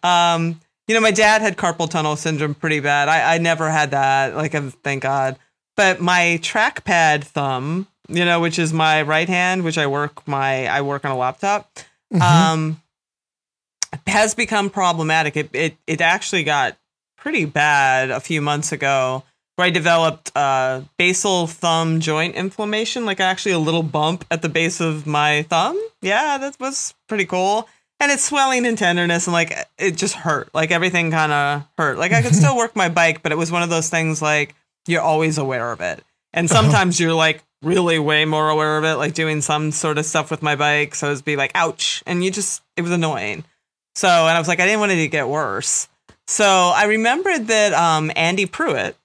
[0.04, 3.08] Um, you know, my dad had carpal tunnel syndrome pretty bad.
[3.08, 4.36] I, I never had that.
[4.36, 4.52] Like,
[4.84, 5.38] thank God.
[5.78, 10.68] But my trackpad thumb, you know, which is my right hand, which I work my
[10.68, 11.70] I work on a laptop,
[12.14, 12.22] Mhm.
[12.22, 12.82] um,
[14.07, 15.36] has become problematic.
[15.38, 16.78] It it it actually got
[17.18, 19.24] pretty bad a few months ago,
[19.55, 24.49] where I developed uh, basal thumb joint inflammation, like actually a little bump at the
[24.49, 25.80] base of my thumb.
[26.01, 27.68] Yeah, that was pretty cool.
[27.99, 30.49] And it's swelling and tenderness, and like it just hurt.
[30.53, 31.97] Like everything kind of hurt.
[31.99, 34.55] Like I could still work my bike, but it was one of those things like
[34.88, 36.03] you're always aware of it.
[36.34, 40.05] And sometimes you're like really way more aware of it, like doing some sort of
[40.05, 40.95] stuff with my bike.
[40.95, 42.03] So it'd be like, ouch.
[42.05, 43.43] And you just, it was annoying.
[43.95, 45.88] So, and I was like, I didn't want it to get worse.
[46.28, 48.95] So I remembered that um, Andy Pruitt,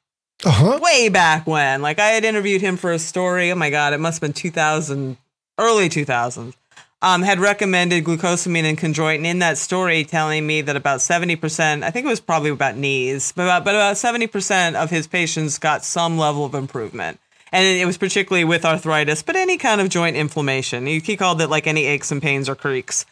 [0.44, 0.78] Uh-huh.
[0.80, 3.50] way back when, like I had interviewed him for a story.
[3.50, 5.16] Oh my God, it must have been 2000,
[5.58, 6.54] early 2000s.
[7.02, 11.90] Um, had recommended glucosamine and chondroitin in that story, telling me that about 70%, I
[11.90, 15.84] think it was probably about knees, but about, but about 70% of his patients got
[15.84, 17.20] some level of improvement.
[17.52, 20.86] And it, was particularly with arthritis, but any kind of joint inflammation.
[20.86, 23.06] He, he called it like any aches and pains or creaks.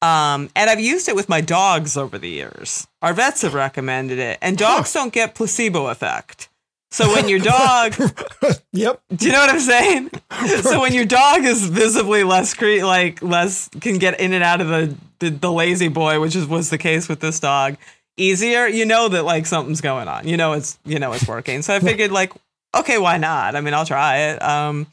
[0.00, 2.86] Um, and I've used it with my dogs over the years.
[3.02, 6.48] Our vets have recommended it, and dogs don't get placebo effect.
[6.92, 7.94] So when your dog,
[8.72, 9.00] Yep.
[9.14, 10.10] do you know what I'm saying?
[10.62, 14.60] So when your dog is visibly less cre- like less can get in and out
[14.62, 17.76] of the, the the lazy boy, which is was the case with this dog,
[18.16, 18.66] easier.
[18.66, 20.26] You know that like something's going on.
[20.26, 21.60] You know it's you know it's working.
[21.62, 22.32] So I figured like
[22.76, 23.56] okay, why not?
[23.56, 24.42] I mean, I'll try it.
[24.42, 24.86] Um,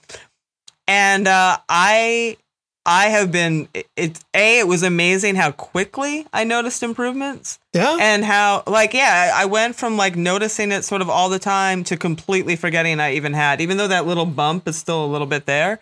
[0.88, 2.38] and uh, I
[2.86, 7.98] I have been it, it a it was amazing how quickly I noticed improvements Yeah.
[8.00, 11.84] and how like yeah i went from like noticing it sort of all the time
[11.86, 15.28] to completely forgetting i even had even though that little bump is still a little
[15.28, 15.80] bit there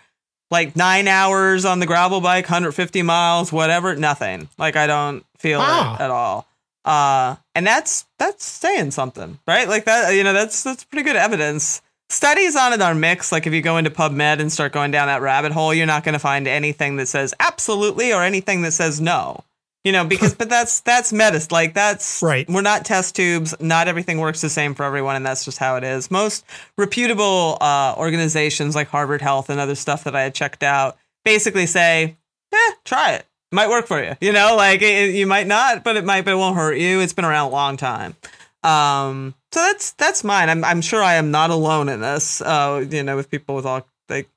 [0.50, 5.60] like nine hours on the gravel bike 150 miles whatever nothing like i don't feel
[5.60, 5.94] Wow.
[5.94, 6.48] it at all
[6.86, 9.68] uh and that's that's saying something right?
[9.68, 11.82] Like that you know that's that's pretty good evidence.
[12.10, 13.32] Studies on it are mixed.
[13.32, 16.04] Like if you go into pubmed and start going down that rabbit hole you're not
[16.04, 19.44] going to find anything that says absolutely or anything that says no.
[19.84, 21.50] You know because but that's that's medicine.
[21.52, 22.48] Like that's Right.
[22.50, 23.56] we're not test tubes.
[23.60, 26.12] Not everything works the same for everyone and that's just how it is.
[26.12, 26.46] Most
[26.78, 31.66] reputable uh, organizations like harvard health and other stuff that i had checked out basically
[31.66, 32.16] say
[32.54, 33.26] eh, try it it
[33.56, 36.24] might work for you you know like it, it- you might not but it might
[36.26, 38.16] but it won't hurt you it's been around a long time
[38.64, 42.86] um so that's that's mine i'm, I'm sure i am not alone in this uh
[42.90, 44.30] you know with people with all like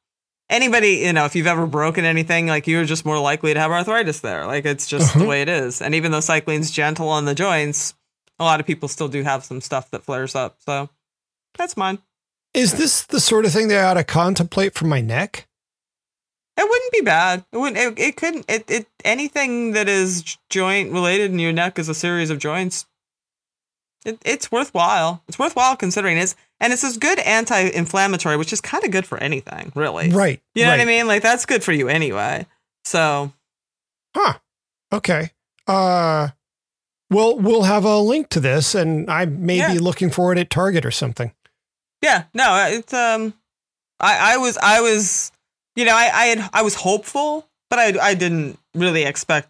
[0.50, 3.70] anybody, you know, if you've ever broken anything, like you're just more likely to have
[3.70, 4.46] arthritis there.
[4.46, 5.28] Like it's just the Uh-huh.
[5.28, 5.82] way it is.
[5.82, 7.92] And even though cycling's gentle on the joints,
[8.38, 10.56] a lot of people still do have some stuff that flares up.
[10.64, 10.88] So
[11.58, 11.98] that's mine.
[12.54, 15.46] Is this the sort of thing that I ought to contemplate for my neck?
[16.58, 17.44] It wouldn't be bad.
[17.52, 17.78] It wouldn't.
[17.78, 18.44] It, it couldn't.
[18.48, 22.86] It, it anything that is joint related in your neck is a series of joints.
[24.04, 25.22] It, it's worthwhile.
[25.28, 26.18] It's worthwhile considering.
[26.18, 30.10] It's and it's as good anti-inflammatory, which is kind of good for anything, really.
[30.10, 30.40] Right.
[30.54, 30.78] You know right.
[30.78, 31.06] what I mean?
[31.06, 32.46] Like that's good for you anyway.
[32.84, 33.32] So
[34.16, 34.34] Huh.
[34.92, 35.30] Okay.
[35.66, 36.28] Uh
[37.10, 39.72] Well, we'll have a link to this, and I may Yeah.
[39.72, 41.32] be looking for it at Target or something.
[42.02, 43.34] Yeah, no, it's um,
[44.00, 45.32] I I was I was,
[45.78, 49.48] you know, I I had I was hopeful, but I I didn't really expect.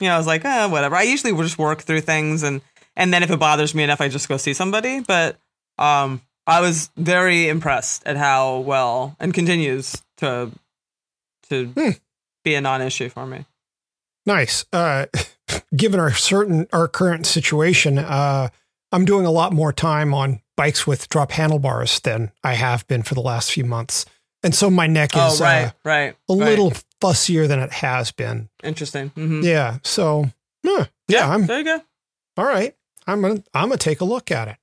[0.00, 0.94] You know, I was like, eh, whatever.
[0.96, 2.60] I usually just work through things, and
[2.96, 5.00] and then if it bothers me enough, I just go see somebody.
[5.00, 5.38] But
[5.78, 10.50] um, I was very impressed at how well and continues to
[11.48, 11.90] to Hmm.
[12.44, 13.46] be a non-issue for me.
[14.26, 14.64] Nice.
[14.72, 15.06] Uh,
[15.76, 18.48] given our certain our current situation, uh,
[18.92, 23.02] I'm doing a lot more time on bikes with drop handlebars than I have been
[23.02, 24.06] for the last few months,
[24.44, 26.38] and so my neck Oh, is right, uh, right, a right.
[26.50, 28.48] little fussier than it has been.
[28.62, 29.08] interesting.
[29.10, 29.78] hmm Yeah.
[29.82, 30.26] So,
[30.62, 31.82] yeah, yeah, I'm there you go.
[32.36, 32.76] all right.
[33.06, 34.56] I'm gonna I'm gonna take a look at it.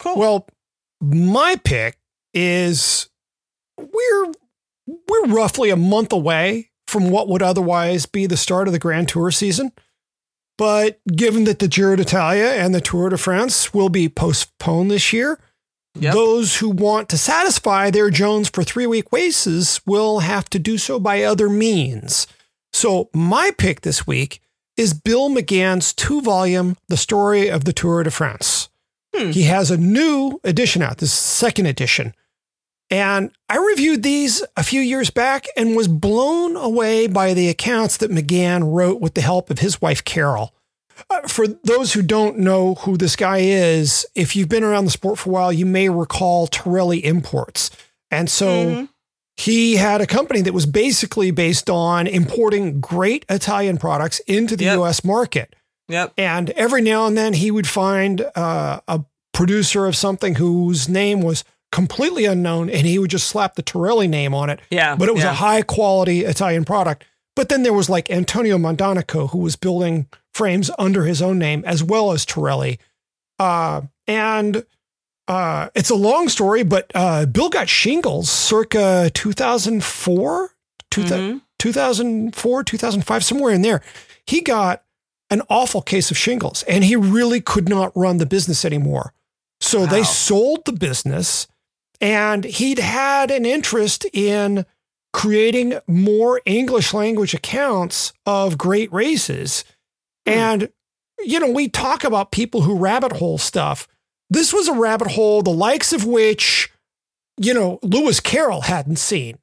[0.00, 0.16] Cool.
[0.18, 0.46] Well,
[1.00, 1.96] my pick
[2.34, 3.08] is
[3.78, 4.32] we're
[4.86, 9.08] we're roughly a month away from what would otherwise be the start of the Grand
[9.08, 9.70] Tour season.
[10.58, 15.10] But given that the Giro d'Italia and the Tour de France will be postponed this
[15.12, 15.38] year,
[15.94, 16.14] Yep.
[16.14, 20.78] those who want to satisfy their Jones for three week races will have to do
[20.78, 22.26] so by other means.
[22.72, 24.40] So, my pick this week
[24.76, 28.68] is Bill McGann's two volume The Story of the Tour de France.
[29.14, 29.30] Hmm.
[29.30, 32.14] He has a new edition out, this second edition.
[32.88, 37.96] And I reviewed these a few years back and was blown away by the accounts
[37.98, 40.54] that McGann wrote with the help of his wife, Carol.
[41.08, 44.90] Uh, for those who don't know who this guy is, if you've been around the
[44.90, 47.70] sport for a while, you may recall Torelli Imports.
[48.10, 48.88] And so Mhm.
[49.36, 54.64] he had a company that was basically based on importing great Italian products into the
[54.64, 54.78] Yep.
[54.80, 55.54] US market.
[55.88, 56.12] Yep.
[56.16, 59.00] And every now and then he would find uh, a
[59.32, 64.08] producer of something whose name was completely unknown and he would just slap the Torelli
[64.08, 64.60] name on it.
[64.70, 64.96] Yeah.
[64.96, 65.30] But it was yeah.
[65.30, 67.04] a high quality Italian product.
[67.36, 71.62] But then there was like Antonio Mondonico, who was building frames under his own name
[71.66, 72.78] as well as Torelli.
[73.38, 74.64] Uh, and
[75.28, 80.50] uh, it's a long story, but uh, Bill got shingles circa 2004,
[80.90, 81.40] 2000 Mhm.
[81.58, 83.82] 2004, 2005, somewhere in there.
[84.26, 84.82] He got
[85.28, 89.12] an awful case of shingles and he really could not run the business anymore.
[89.60, 91.46] So they sold the business
[92.00, 94.64] and he'd had an interest in
[95.12, 99.64] creating more English language accounts of great races.
[100.26, 100.70] And,
[101.20, 103.88] you know, we talk about people who rabbit hole stuff.
[104.28, 106.72] This was a rabbit hole, the likes of which,
[107.36, 109.38] you know, Lewis Carroll hadn't seen.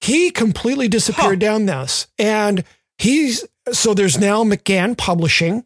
[0.00, 2.08] He completely disappeared down this.
[2.18, 2.64] And
[2.98, 5.64] he's so there's now McGann Publishing,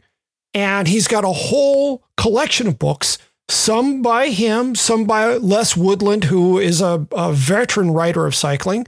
[0.53, 6.25] and he's got a whole collection of books, some by him, some by Les Woodland,
[6.25, 8.87] who is a, a veteran writer of cycling.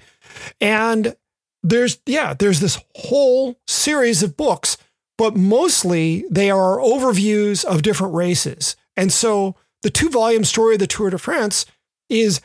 [0.61, 1.17] And
[1.63, 4.77] there's, yeah, there's this whole series of books,
[5.19, 8.77] but mostly they are overviews of different races.
[8.97, 11.67] And so the two volume story of the Tour de France
[12.09, 12.41] is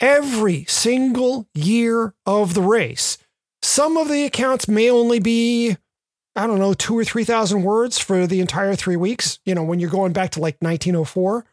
[0.00, 3.18] every single year of the race.
[3.62, 5.76] Some of the accounts may only be,
[6.34, 9.78] I don't know, two or 3,000 words for the entire three weeks, you know, when
[9.78, 11.44] you're going back to like 1904.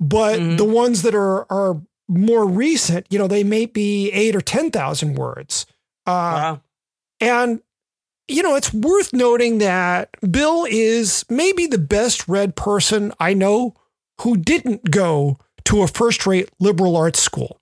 [0.00, 0.56] But Mhm.
[0.58, 5.14] the ones that are, are more recent, you know, they may be eight or 10,000
[5.16, 5.66] words.
[6.06, 6.60] Uh, Wow.
[7.20, 7.60] and,
[8.28, 13.74] you know, it's worth noting that Bill is maybe the best read person I know
[14.22, 17.60] who didn't go to a first rate liberal arts school.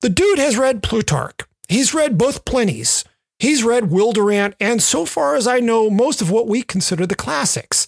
[0.00, 1.40] The dude has read Plutarch.
[1.68, 3.04] He's read both Pliny's.
[3.38, 7.06] He's read Will Durant, and so far as I know, most of what we consider
[7.06, 7.86] the classics.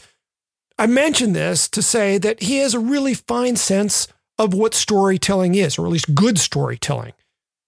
[0.78, 5.54] I mention this to say that he has a really fine sense of what storytelling
[5.54, 7.14] is, or at least good storytelling,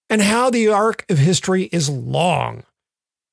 [0.09, 2.63] and how the arc of history is long.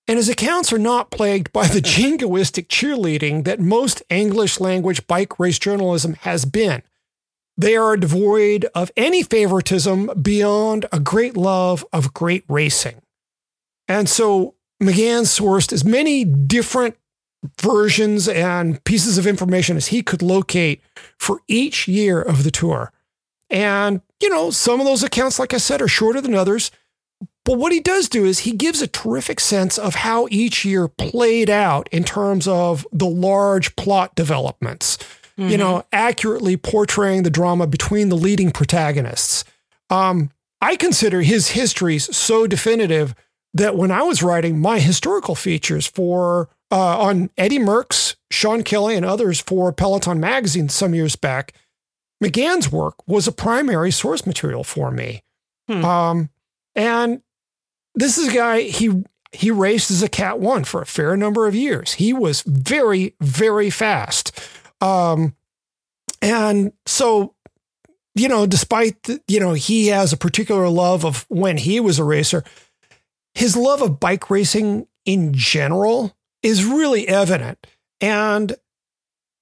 [0.09, 5.39] And his accounts are not plagued by the jingoistic cheerleading that most English language bike
[5.39, 6.83] race journalism has been.
[7.59, 13.03] They are devoid of any favoritism beyond a great love of great racing.
[13.87, 16.97] And so McGann sourced as many different
[17.61, 20.81] versions and pieces of information as he could locate
[21.19, 22.93] for each year of the tour.
[23.51, 26.71] And, you know, some of those accounts, like I said, are shorter than others.
[27.45, 30.87] But what he does do is he gives a terrific sense of how each year
[30.87, 34.99] played out in terms of the large plot developments,
[35.37, 39.45] you know, accurately portraying the drama between the leading protagonists.
[39.89, 43.15] Um, I consider his histories so definitive
[43.55, 48.95] that when I was writing my historical features for uh, on Eddie Merckx, Sean Kelly,
[48.95, 51.55] and others for Peloton magazine some years back,
[52.23, 55.23] McGann's work was a primary source material for me.
[55.69, 55.85] Hmm.
[55.85, 56.31] Um,
[56.79, 57.21] and
[57.95, 61.47] this is a guy he he raced as a Cat One for a fair number
[61.47, 61.95] of years.
[61.95, 64.41] He was very very fast.
[64.81, 65.35] Um,
[66.23, 67.35] and so,
[68.15, 71.99] you know, despite, the, you know, he has a particular love of when he was
[71.99, 72.45] a racer,
[73.35, 77.67] his love of bike racing in general is really evident.
[78.01, 78.55] And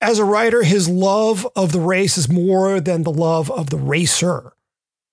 [0.01, 3.79] as a writer, his love of the race is more than the love of the
[3.79, 4.53] racer.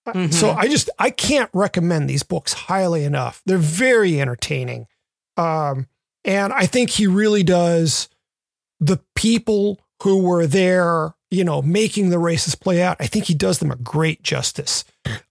[0.07, 0.31] Mm-hmm.
[0.31, 3.41] So I just I can't recommend these books highly enough.
[3.45, 4.87] They're very entertaining.
[5.37, 5.87] Um,
[6.25, 8.09] and I think he really does
[8.79, 12.97] the people who were there, you know, making the races play out.
[12.99, 14.83] I think he does them a great justice.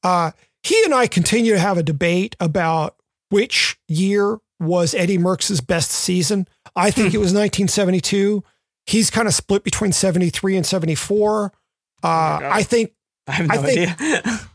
[0.02, 2.96] Uh, he and I continue to have a debate about
[3.30, 6.46] which year was Eddie Merckx's best season.
[6.76, 8.42] I think it was 1972.
[8.86, 11.52] He's kind of split between 73 and 74.
[12.02, 12.92] Uh, oh I think.
[13.26, 14.40] I have no I think, idea.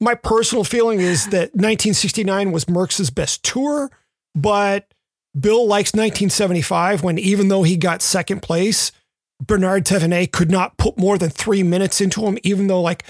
[0.00, 3.90] my personal feeling is that 1969 was Merckx's best tour,
[4.34, 4.92] but
[5.38, 8.92] Bill likes 1975 when even though he got second place,
[9.40, 13.04] Bernard Thévenet could not put more than three minutes into him, even though, like,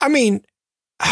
[0.00, 0.44] I mean,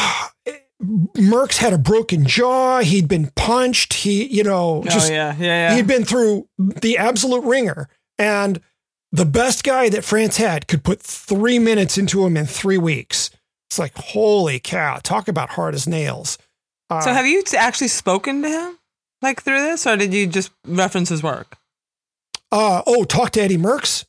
[0.82, 2.80] Merckx had a broken jaw.
[2.80, 3.94] He'd been punched.
[3.94, 5.34] He, you know, oh, just, oh, yeah.
[5.38, 5.76] Yeah, yeah.
[5.76, 7.88] he'd been through the absolute ringer.
[8.18, 8.60] And
[9.10, 13.30] the best guy that France had could put three minutes into him in three weeks.
[13.68, 16.38] It's like, holy cow, talk about hard as nails.
[16.88, 18.78] Uh, so have you actually spoken to him
[19.22, 21.58] like through this or did you just reference his work?
[22.52, 24.04] Uh, oh, talk to Eddie Merckx?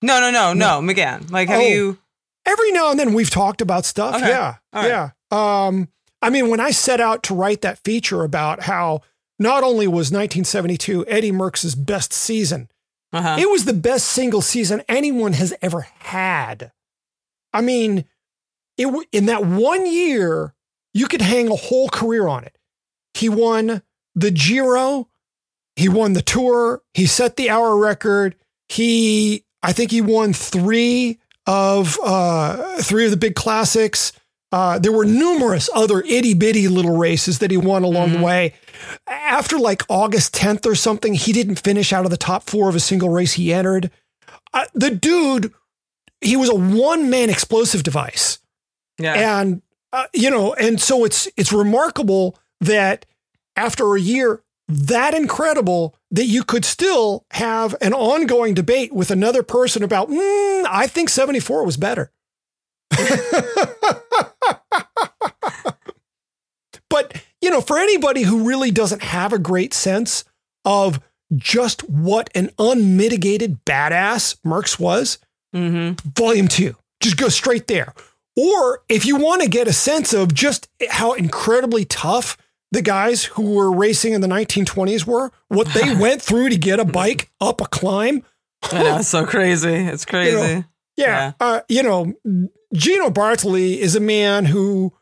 [0.00, 1.30] No, no, no, no, no McGann.
[1.30, 1.98] Like, have oh, you?
[2.46, 4.16] Every now and then we've talked about stuff.
[4.16, 4.28] Okay.
[4.28, 4.56] Yeah.
[4.72, 4.88] Right.
[4.88, 5.10] Yeah.
[5.30, 5.88] Um,
[6.20, 9.02] I mean, when I set out to write that feature about how
[9.38, 12.68] not only was 1972 Eddie Merckx's best season,
[13.12, 13.36] uh-huh.
[13.38, 16.72] it was the best single season anyone has ever had.
[17.52, 18.04] I mean,
[18.82, 20.54] it in that one year,
[20.94, 22.56] you could hang a whole career on it.
[23.14, 23.82] He won
[24.14, 25.08] the Giro,
[25.76, 28.36] he won the Tour, he set the hour record.
[28.68, 34.12] He, I think, he won three of uh, three of the big classics.
[34.50, 38.18] Uh, there were numerous other itty bitty little races that he won along mm-hmm.
[38.18, 38.54] the way.
[39.06, 42.74] After like August 10th or something, he didn't finish out of the top four of
[42.74, 43.90] a single race he entered.
[44.52, 45.52] Uh, the dude,
[46.20, 48.38] he was a one man explosive device.
[49.02, 49.40] Yeah.
[49.40, 53.04] And uh, you know, and so it's it's remarkable that
[53.56, 59.42] after a year that incredible that you could still have an ongoing debate with another
[59.42, 62.10] person about mm, I think 74 was better.
[66.88, 70.24] but, you know, for anybody who really doesn't have a great sense
[70.64, 71.00] of
[71.34, 75.18] just what an unmitigated badass Merckx was,
[75.54, 75.94] mm-hmm.
[76.10, 77.94] volume two, just go straight there.
[78.36, 82.36] Or if you want to get a sense of just how incredibly tough
[82.70, 86.80] the guys who were racing in the 1920s were, what they went through to get
[86.80, 88.24] a bike up a climb.
[88.70, 89.74] It's so crazy.
[89.74, 90.30] It's crazy.
[90.30, 90.64] You know,
[90.96, 91.06] yeah.
[91.06, 91.32] yeah.
[91.38, 92.14] Uh, you know,
[92.74, 94.92] Gino Bartali is a man who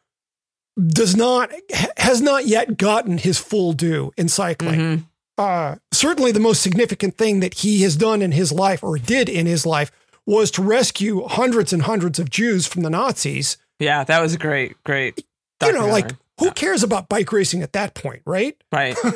[0.89, 1.53] does not,
[1.97, 4.81] has not yet gotten his full due in cycling.
[4.81, 5.05] Mm-hmm.
[5.39, 9.28] Uh, certainly the most significant thing that he has done in his life or did
[9.28, 9.91] in his life
[10.31, 13.57] was to rescue hundreds and hundreds of Jews from the Nazis.
[13.81, 15.26] Yeah, that was great, great.
[15.61, 16.53] You know, like who yeah.
[16.53, 18.57] cares about bike racing at that point, right?
[18.72, 18.97] Right.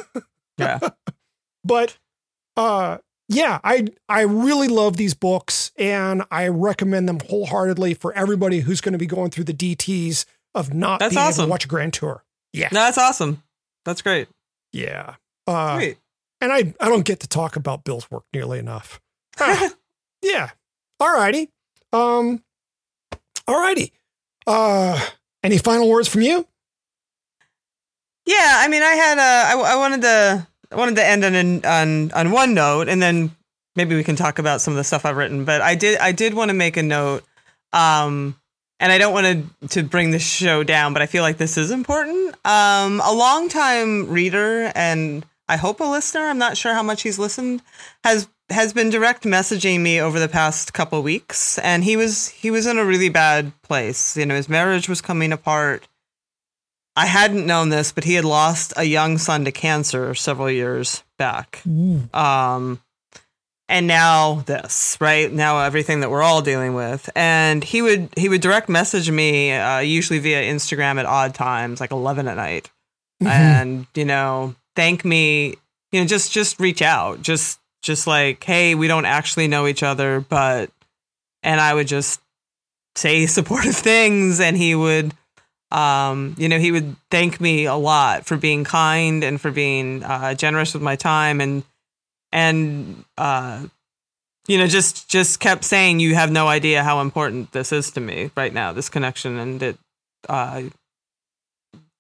[0.57, 0.79] Yeah.
[1.65, 1.99] but
[2.57, 2.99] uh
[3.29, 8.81] yeah, I I really love these books and I recommend them wholeheartedly for everybody who's
[8.81, 11.41] going to be going through the DTs of not that's being awesome.
[11.43, 12.23] able to watch a grand tour.
[12.53, 12.69] Yeah.
[12.71, 13.43] No, that's awesome.
[13.85, 14.29] That's great.
[14.73, 15.17] Yeah.
[15.49, 15.99] Uh, great.
[16.41, 19.01] And I I don't get to talk about Bill's work nearly enough.
[20.23, 20.51] yeah.
[21.01, 21.51] All righty.
[21.93, 22.43] Um,
[23.47, 23.93] all righty.
[24.47, 25.01] Uh,
[25.43, 26.47] any final words from you?
[28.27, 31.65] Yeah, I mean, I had a, I, I wanted to, I wanted to end on
[31.65, 33.31] on on one note, and then
[33.77, 35.45] maybe we can talk about some of the stuff I've written.
[35.45, 37.23] But I did, I did want to make a note,
[37.73, 38.35] um,
[38.81, 39.27] and I don't want
[39.61, 42.35] to to bring the show down, but I feel like this is important.
[42.47, 47.19] Um, a longtime reader and I hope a listener, I'm not sure how much he's
[47.19, 47.63] listened,
[48.03, 52.51] has has been direct messaging me over the past couple weeks and he was he
[52.51, 54.17] was in a really bad place.
[54.17, 55.89] You know his marriage was coming apart.
[56.97, 61.03] I hadn't known this but he had lost a young son to cancer several years
[61.19, 61.63] back.
[62.15, 62.81] Um
[63.69, 65.33] and now this right?
[65.33, 67.09] Now everything that we're all dealing with.
[67.17, 71.81] And he would he would direct message me uh, usually via instagram at odd times
[71.81, 72.71] like 11 at night.
[73.23, 73.31] Mm-hmm.
[73.31, 75.55] and you know thank me
[75.93, 79.83] you know just just reach out just just like, hey, we don't actually know each
[79.83, 80.71] other, but,
[81.43, 82.21] and I would just
[82.97, 85.15] say supportive things and he would,
[85.71, 90.03] um, you know, he would thank me a lot for being kind and for being
[90.03, 91.63] uh, generous with my time and,
[92.33, 93.67] and, uh,
[94.47, 98.01] you know, just just kept saying you have no idea how important this is to
[98.01, 99.79] me right now, this connection, and it
[100.29, 100.65] uh,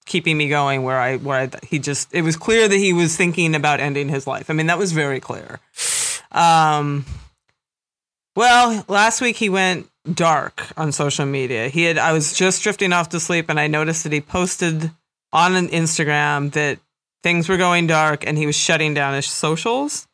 [0.06, 3.16] keeping me going where I where I, he just it was clear that he was
[3.16, 4.50] thinking about ending his life.
[4.50, 5.60] I mean, that was very clear.
[6.32, 7.04] Um,
[8.36, 11.68] well, last week he went dark on social media.
[11.68, 14.90] He had I was just drifting off to sleep and I noticed that he posted
[15.32, 16.78] on an Instagram that
[17.22, 20.06] things were going dark and he was shutting down his socials.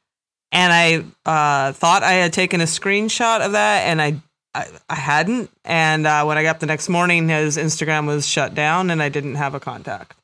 [0.52, 4.20] And I uh, thought I had taken a screenshot of that and I
[4.54, 5.50] I, I hadn't.
[5.64, 9.02] And uh, when I got up the next morning, his Instagram was shut down and
[9.02, 10.16] I didn't have a contact.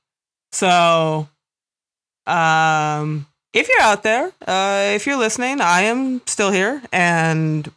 [0.52, 1.28] So,
[2.26, 7.70] um, if you're out there, uh, if you're listening, I am still here and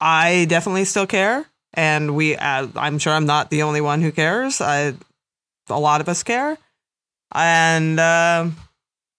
[0.00, 1.46] I definitely still care.
[1.74, 4.60] And we, uh, I'm sure I'm not the only one who cares.
[4.60, 4.94] I,
[5.68, 6.58] a lot of us care.
[7.32, 8.48] And uh,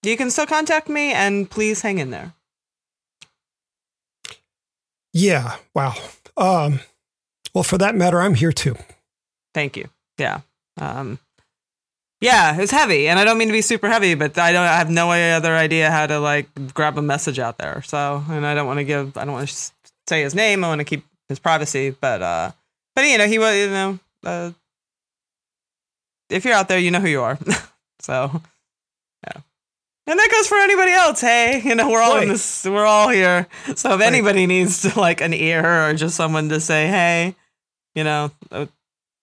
[0.02, 2.34] you can still contact me and please hang in there.
[5.12, 5.56] Yeah.
[5.74, 5.94] Wow.
[6.36, 6.80] Um,
[7.54, 8.76] well, for that matter, I'm here too.
[9.54, 9.88] Thank you.
[10.18, 10.40] Yeah.
[10.80, 11.18] Um,
[12.22, 14.62] yeah, it's heavy, and I don't mean to be super heavy, but I don't.
[14.62, 17.82] I have no other idea how to like grab a message out there.
[17.82, 19.16] So, and I don't want to give.
[19.16, 19.72] I don't want to
[20.06, 20.62] say his name.
[20.62, 21.90] I want to keep his privacy.
[21.90, 22.52] But, uh,
[22.94, 23.56] but you know, he was.
[23.56, 24.52] You know, uh,
[26.30, 27.38] if you're out there, you know who you are.
[28.00, 28.40] so,
[29.26, 29.40] yeah.
[30.06, 31.20] And that goes for anybody else.
[31.20, 32.64] Hey, you know, we're all in this.
[32.64, 33.46] We're all here.
[33.76, 37.36] So if anybody needs to like an ear or just someone to say, hey,
[37.94, 38.66] you know, uh,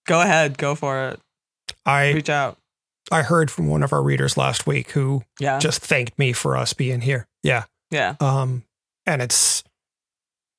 [0.08, 1.20] go ahead, go for it.
[1.86, 2.58] I reach out.
[3.12, 5.60] I heard from one of our readers last week who yeah.
[5.60, 7.28] just thanked me for us being here.
[7.44, 7.66] Yeah.
[7.92, 8.16] Yeah.
[8.20, 8.64] Um,
[9.06, 9.64] and it's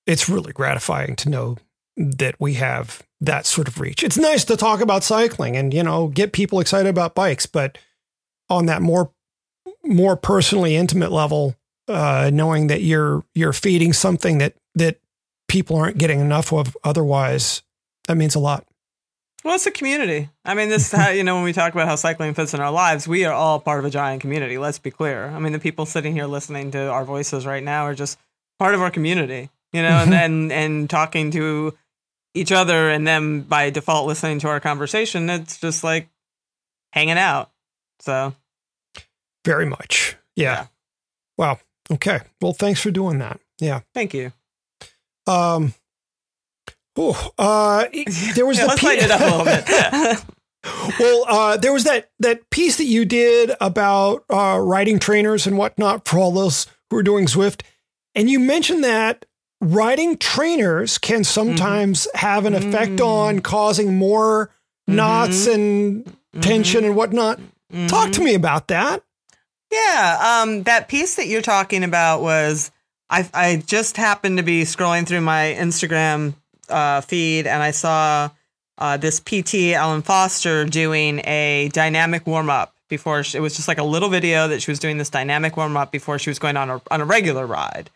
[0.07, 1.57] it's really gratifying to know
[1.97, 4.03] that we have that sort of reach.
[4.03, 7.79] It's nice to talk about cycling and you know get people excited about bikes, but
[8.49, 9.12] on that more
[9.85, 11.57] more personally intimate level,
[11.89, 14.99] uh, knowing that you're you're feeding something that that
[15.49, 17.62] people aren't getting enough of otherwise,
[18.07, 18.64] that means a lot.
[19.43, 20.28] Well, it's a community.
[20.45, 22.70] I mean, this how, you know when we talk about how cycling fits in our
[22.70, 24.59] lives, we are all part of a giant community.
[24.59, 25.26] Let's be clear.
[25.28, 28.18] I mean, the people sitting here listening to our voices right now are just
[28.59, 29.51] part of our community.
[29.72, 30.12] You know, mm-hmm.
[30.12, 31.76] and, and and talking to
[32.35, 35.31] each other and them by default listening to our conversation.
[35.31, 36.09] It's just like
[36.93, 37.51] hanging out.
[38.01, 38.35] So
[39.45, 40.16] very much.
[40.36, 40.45] Yeah.
[40.45, 40.66] yeah.
[41.36, 41.59] Wow.
[41.93, 42.20] Okay.
[42.41, 43.41] Well, thanks for doing that.
[43.59, 43.80] Yeah.
[43.95, 44.32] Thank you.
[45.26, 45.74] Um.
[46.97, 47.86] Oh, uh,
[48.34, 50.24] there was yeah, the let's piece- it up a little bit.
[51.01, 55.57] well, uh, there was that that piece that you did about uh, riding trainers and
[55.57, 57.62] whatnot for all those who are doing Zwift,
[58.14, 59.24] and you mentioned that
[59.62, 62.18] riding trainers can sometimes mm-hmm.
[62.18, 63.07] have an effect mm-hmm.
[63.07, 64.49] on causing more
[64.88, 64.97] mm-hmm.
[64.97, 67.41] knots and tension and whatnot.
[67.86, 68.24] Talk to mm-hmm.
[68.24, 69.03] me about that.
[69.71, 72.71] Yeah, um, that piece that you're talking about was
[73.09, 76.35] I I just happened to be scrolling through my Instagram
[76.68, 78.31] uh, feed and I saw
[78.79, 83.68] uh, this PT Ellen Foster doing a dynamic warm up before she, it was just
[83.68, 86.39] like a little video that she was doing this dynamic warm up before she was
[86.39, 87.91] going on a on a regular ride.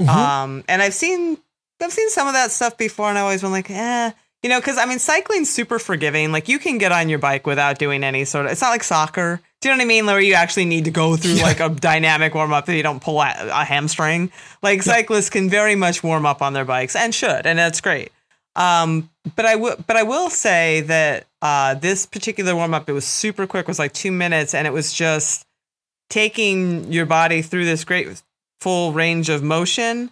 [0.00, 0.10] Mm-hmm.
[0.10, 1.38] Um, and I've seen
[1.80, 4.10] I've seen some of that stuff before, and I always been like, eh,
[4.42, 6.32] you know, because I mean, cycling's super forgiving.
[6.32, 8.52] Like you can get on your bike without doing any sort of.
[8.52, 9.40] It's not like soccer.
[9.64, 10.04] Do you know what I mean?
[10.04, 11.42] Where you actually need to go through yeah.
[11.42, 14.30] like a dynamic warm up that you don't pull a, a hamstring.
[14.62, 14.92] Like yeah.
[14.92, 18.12] cyclists can very much warm up on their bikes and should, and that's great.
[18.56, 22.92] Um, but I will, but I will say that uh, this particular warm up, it
[22.92, 23.62] was super quick.
[23.62, 25.46] It was like two minutes, and it was just
[26.10, 28.22] taking your body through this great
[28.60, 30.10] full range of motion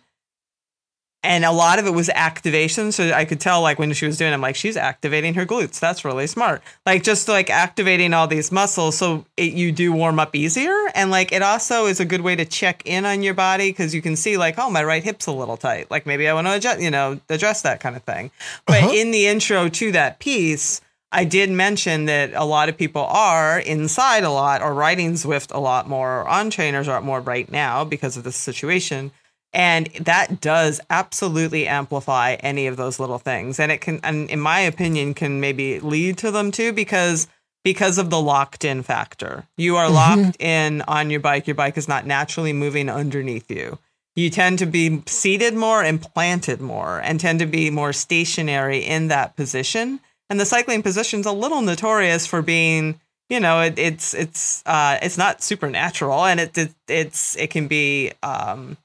[1.22, 2.92] and a lot of it was activation.
[2.92, 5.46] So i could tell like when she was doing it, i'm like she's activating her
[5.46, 5.78] glutes.
[5.80, 6.62] That's really smart.
[6.84, 10.76] Like just like activating all these muscles so it, you do warm up easier.
[10.94, 13.94] And like it also is a good way to check in on your body because
[13.94, 15.90] you can see like oh my right hip's a little tight.
[15.90, 18.30] Like maybe i want to adjust you know address that kind of thing.
[18.66, 18.92] But uh-huh.
[18.92, 20.80] in the intro to that piece
[21.14, 25.54] I did mention that a lot of people are inside a lot or riding Zwift
[25.54, 29.12] a lot more or on trainers a lot more right now because of the situation.
[29.52, 33.60] And that does absolutely amplify any of those little things.
[33.60, 37.28] And it can, and in my opinion, can maybe lead to them too, because
[37.64, 39.46] because of the locked in factor.
[39.56, 40.22] You are mm-hmm.
[40.22, 41.46] locked in on your bike.
[41.46, 43.78] Your bike is not naturally moving underneath you.
[44.14, 48.78] You tend to be seated more and planted more and tend to be more stationary
[48.78, 50.00] in that position.
[50.28, 53.00] And the cycling position's a little notorious for being,
[53.30, 57.68] you know, it, it's it's uh, it's not supernatural and it, it it's it can
[57.68, 58.76] be um,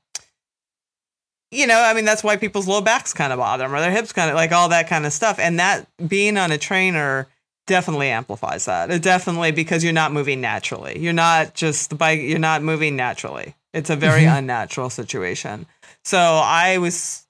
[1.52, 3.92] you know, I mean, that's why people's low backs kind of bother them or their
[3.92, 5.40] hips kind of like all that kind of stuff.
[5.40, 7.28] And that being on a trainer
[7.68, 8.92] definitely amplifies that.
[8.92, 11.00] It definitely because you're not moving naturally.
[11.00, 13.56] You're not just the bike, you're not moving naturally.
[13.74, 14.38] It's a very mm-hmm.
[14.38, 15.68] unnatural situation.
[16.04, 17.26] So I was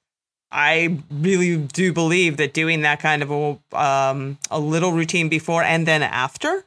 [0.51, 5.63] I really do believe that doing that kind of a um, a little routine before
[5.63, 6.63] and then after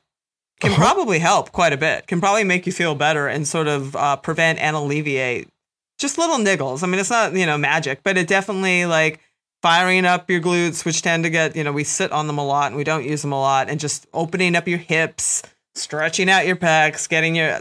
[0.61, 0.83] can uh-huh.
[0.83, 2.07] probably help quite a bit.
[2.07, 5.49] Can probably make you feel better and sort of uh, prevent and alleviate
[6.01, 6.83] just little niggles.
[6.83, 9.21] I mean, it's not you know magic, but it definitely like
[9.63, 12.45] firing up your glutes, which tend to get you know we sit on them a
[12.45, 15.43] lot and we don't use them a lot, and just opening up your hips,
[15.75, 17.61] stretching out your pecs, getting your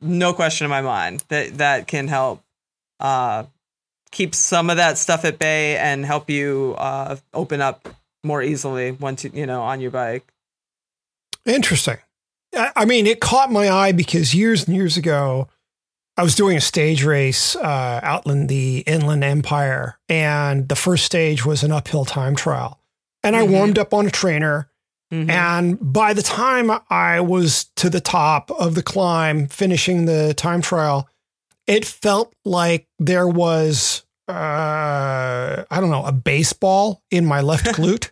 [0.00, 2.42] no question in my mind that that can help
[3.00, 3.44] uh,
[4.10, 7.88] keep some of that stuff at bay and help you uh, open up
[8.22, 10.32] more easily once you, you know on your bike.
[11.46, 11.98] Interesting.
[12.54, 15.48] I mean, it caught my eye because years and years ago,
[16.16, 21.04] I was doing a stage race uh, out in the Inland Empire, and the first
[21.04, 22.80] stage was an uphill time trial.
[23.22, 23.54] And mm-hmm.
[23.54, 24.68] I warmed up on a trainer.
[25.10, 25.30] Mm-hmm.
[25.30, 30.62] And by the time I was to the top of the climb, finishing the time
[30.62, 31.08] trial,
[31.66, 38.10] it felt like there was uh, I don't know, a baseball in my left glute.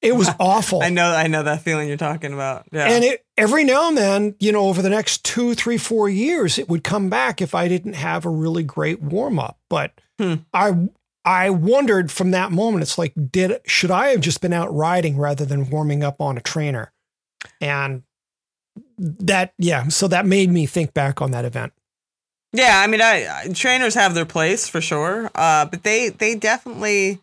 [0.00, 0.82] It was awful.
[0.82, 2.66] I know, I know that feeling you're talking about.
[2.72, 2.86] Yeah.
[2.88, 6.58] And it, every now and then, you know, over the next two, three, four years,
[6.58, 9.58] it would come back if I didn't have a really great warm up.
[9.68, 10.34] But hmm.
[10.52, 10.88] I,
[11.24, 15.18] I wondered from that moment, it's like, did should I have just been out riding
[15.18, 16.92] rather than warming up on a trainer?
[17.60, 18.02] And
[18.98, 21.72] that, yeah, so that made me think back on that event.
[22.52, 26.34] Yeah, I mean, I, I trainers have their place for sure, uh, but they they
[26.34, 27.20] definitely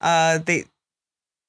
[0.00, 0.64] uh, they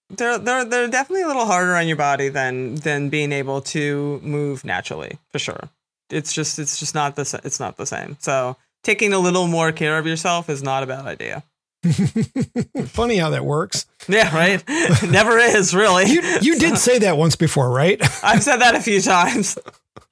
[0.10, 4.20] they're they're they're definitely a little harder on your body than than being able to
[4.24, 5.70] move naturally for sure.
[6.10, 8.18] It's just it's just not the it's not the same.
[8.20, 11.44] So taking a little more care of yourself is not a bad idea.
[12.88, 13.86] Funny how that works.
[14.08, 14.64] Yeah, right.
[15.10, 16.06] Never is really.
[16.06, 18.02] You you did say that once before, right?
[18.24, 19.58] I've said that a few times.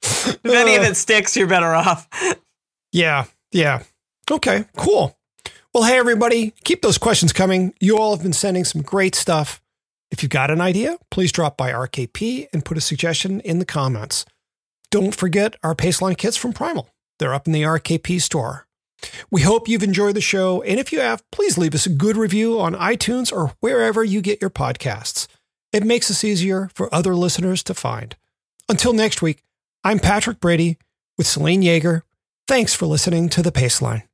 [0.02, 0.90] If any of uh.
[0.90, 2.08] it sticks, you're better off.
[2.92, 3.24] Yeah.
[3.50, 3.82] Yeah.
[4.30, 4.64] Okay.
[4.76, 5.16] Cool.
[5.74, 7.74] Well, hey, everybody, keep those questions coming.
[7.80, 9.60] You all have been sending some great stuff.
[10.10, 13.64] If you've got an idea, please drop by RKP and put a suggestion in the
[13.64, 14.24] comments.
[14.90, 16.88] Don't forget our Paceline kits from Primal.
[17.18, 18.66] They're up in the RKP store.
[19.30, 22.16] We hope you've enjoyed the show, and if you have, please leave us a good
[22.16, 25.26] review on iTunes or wherever you get your podcasts.
[25.72, 28.16] It makes us easier for other listeners to find.
[28.68, 29.42] Until next week,
[29.84, 30.78] I'm Patrick Brady
[31.18, 32.02] with Selene Yeager
[32.48, 34.05] Thanks for listening to The Paceline.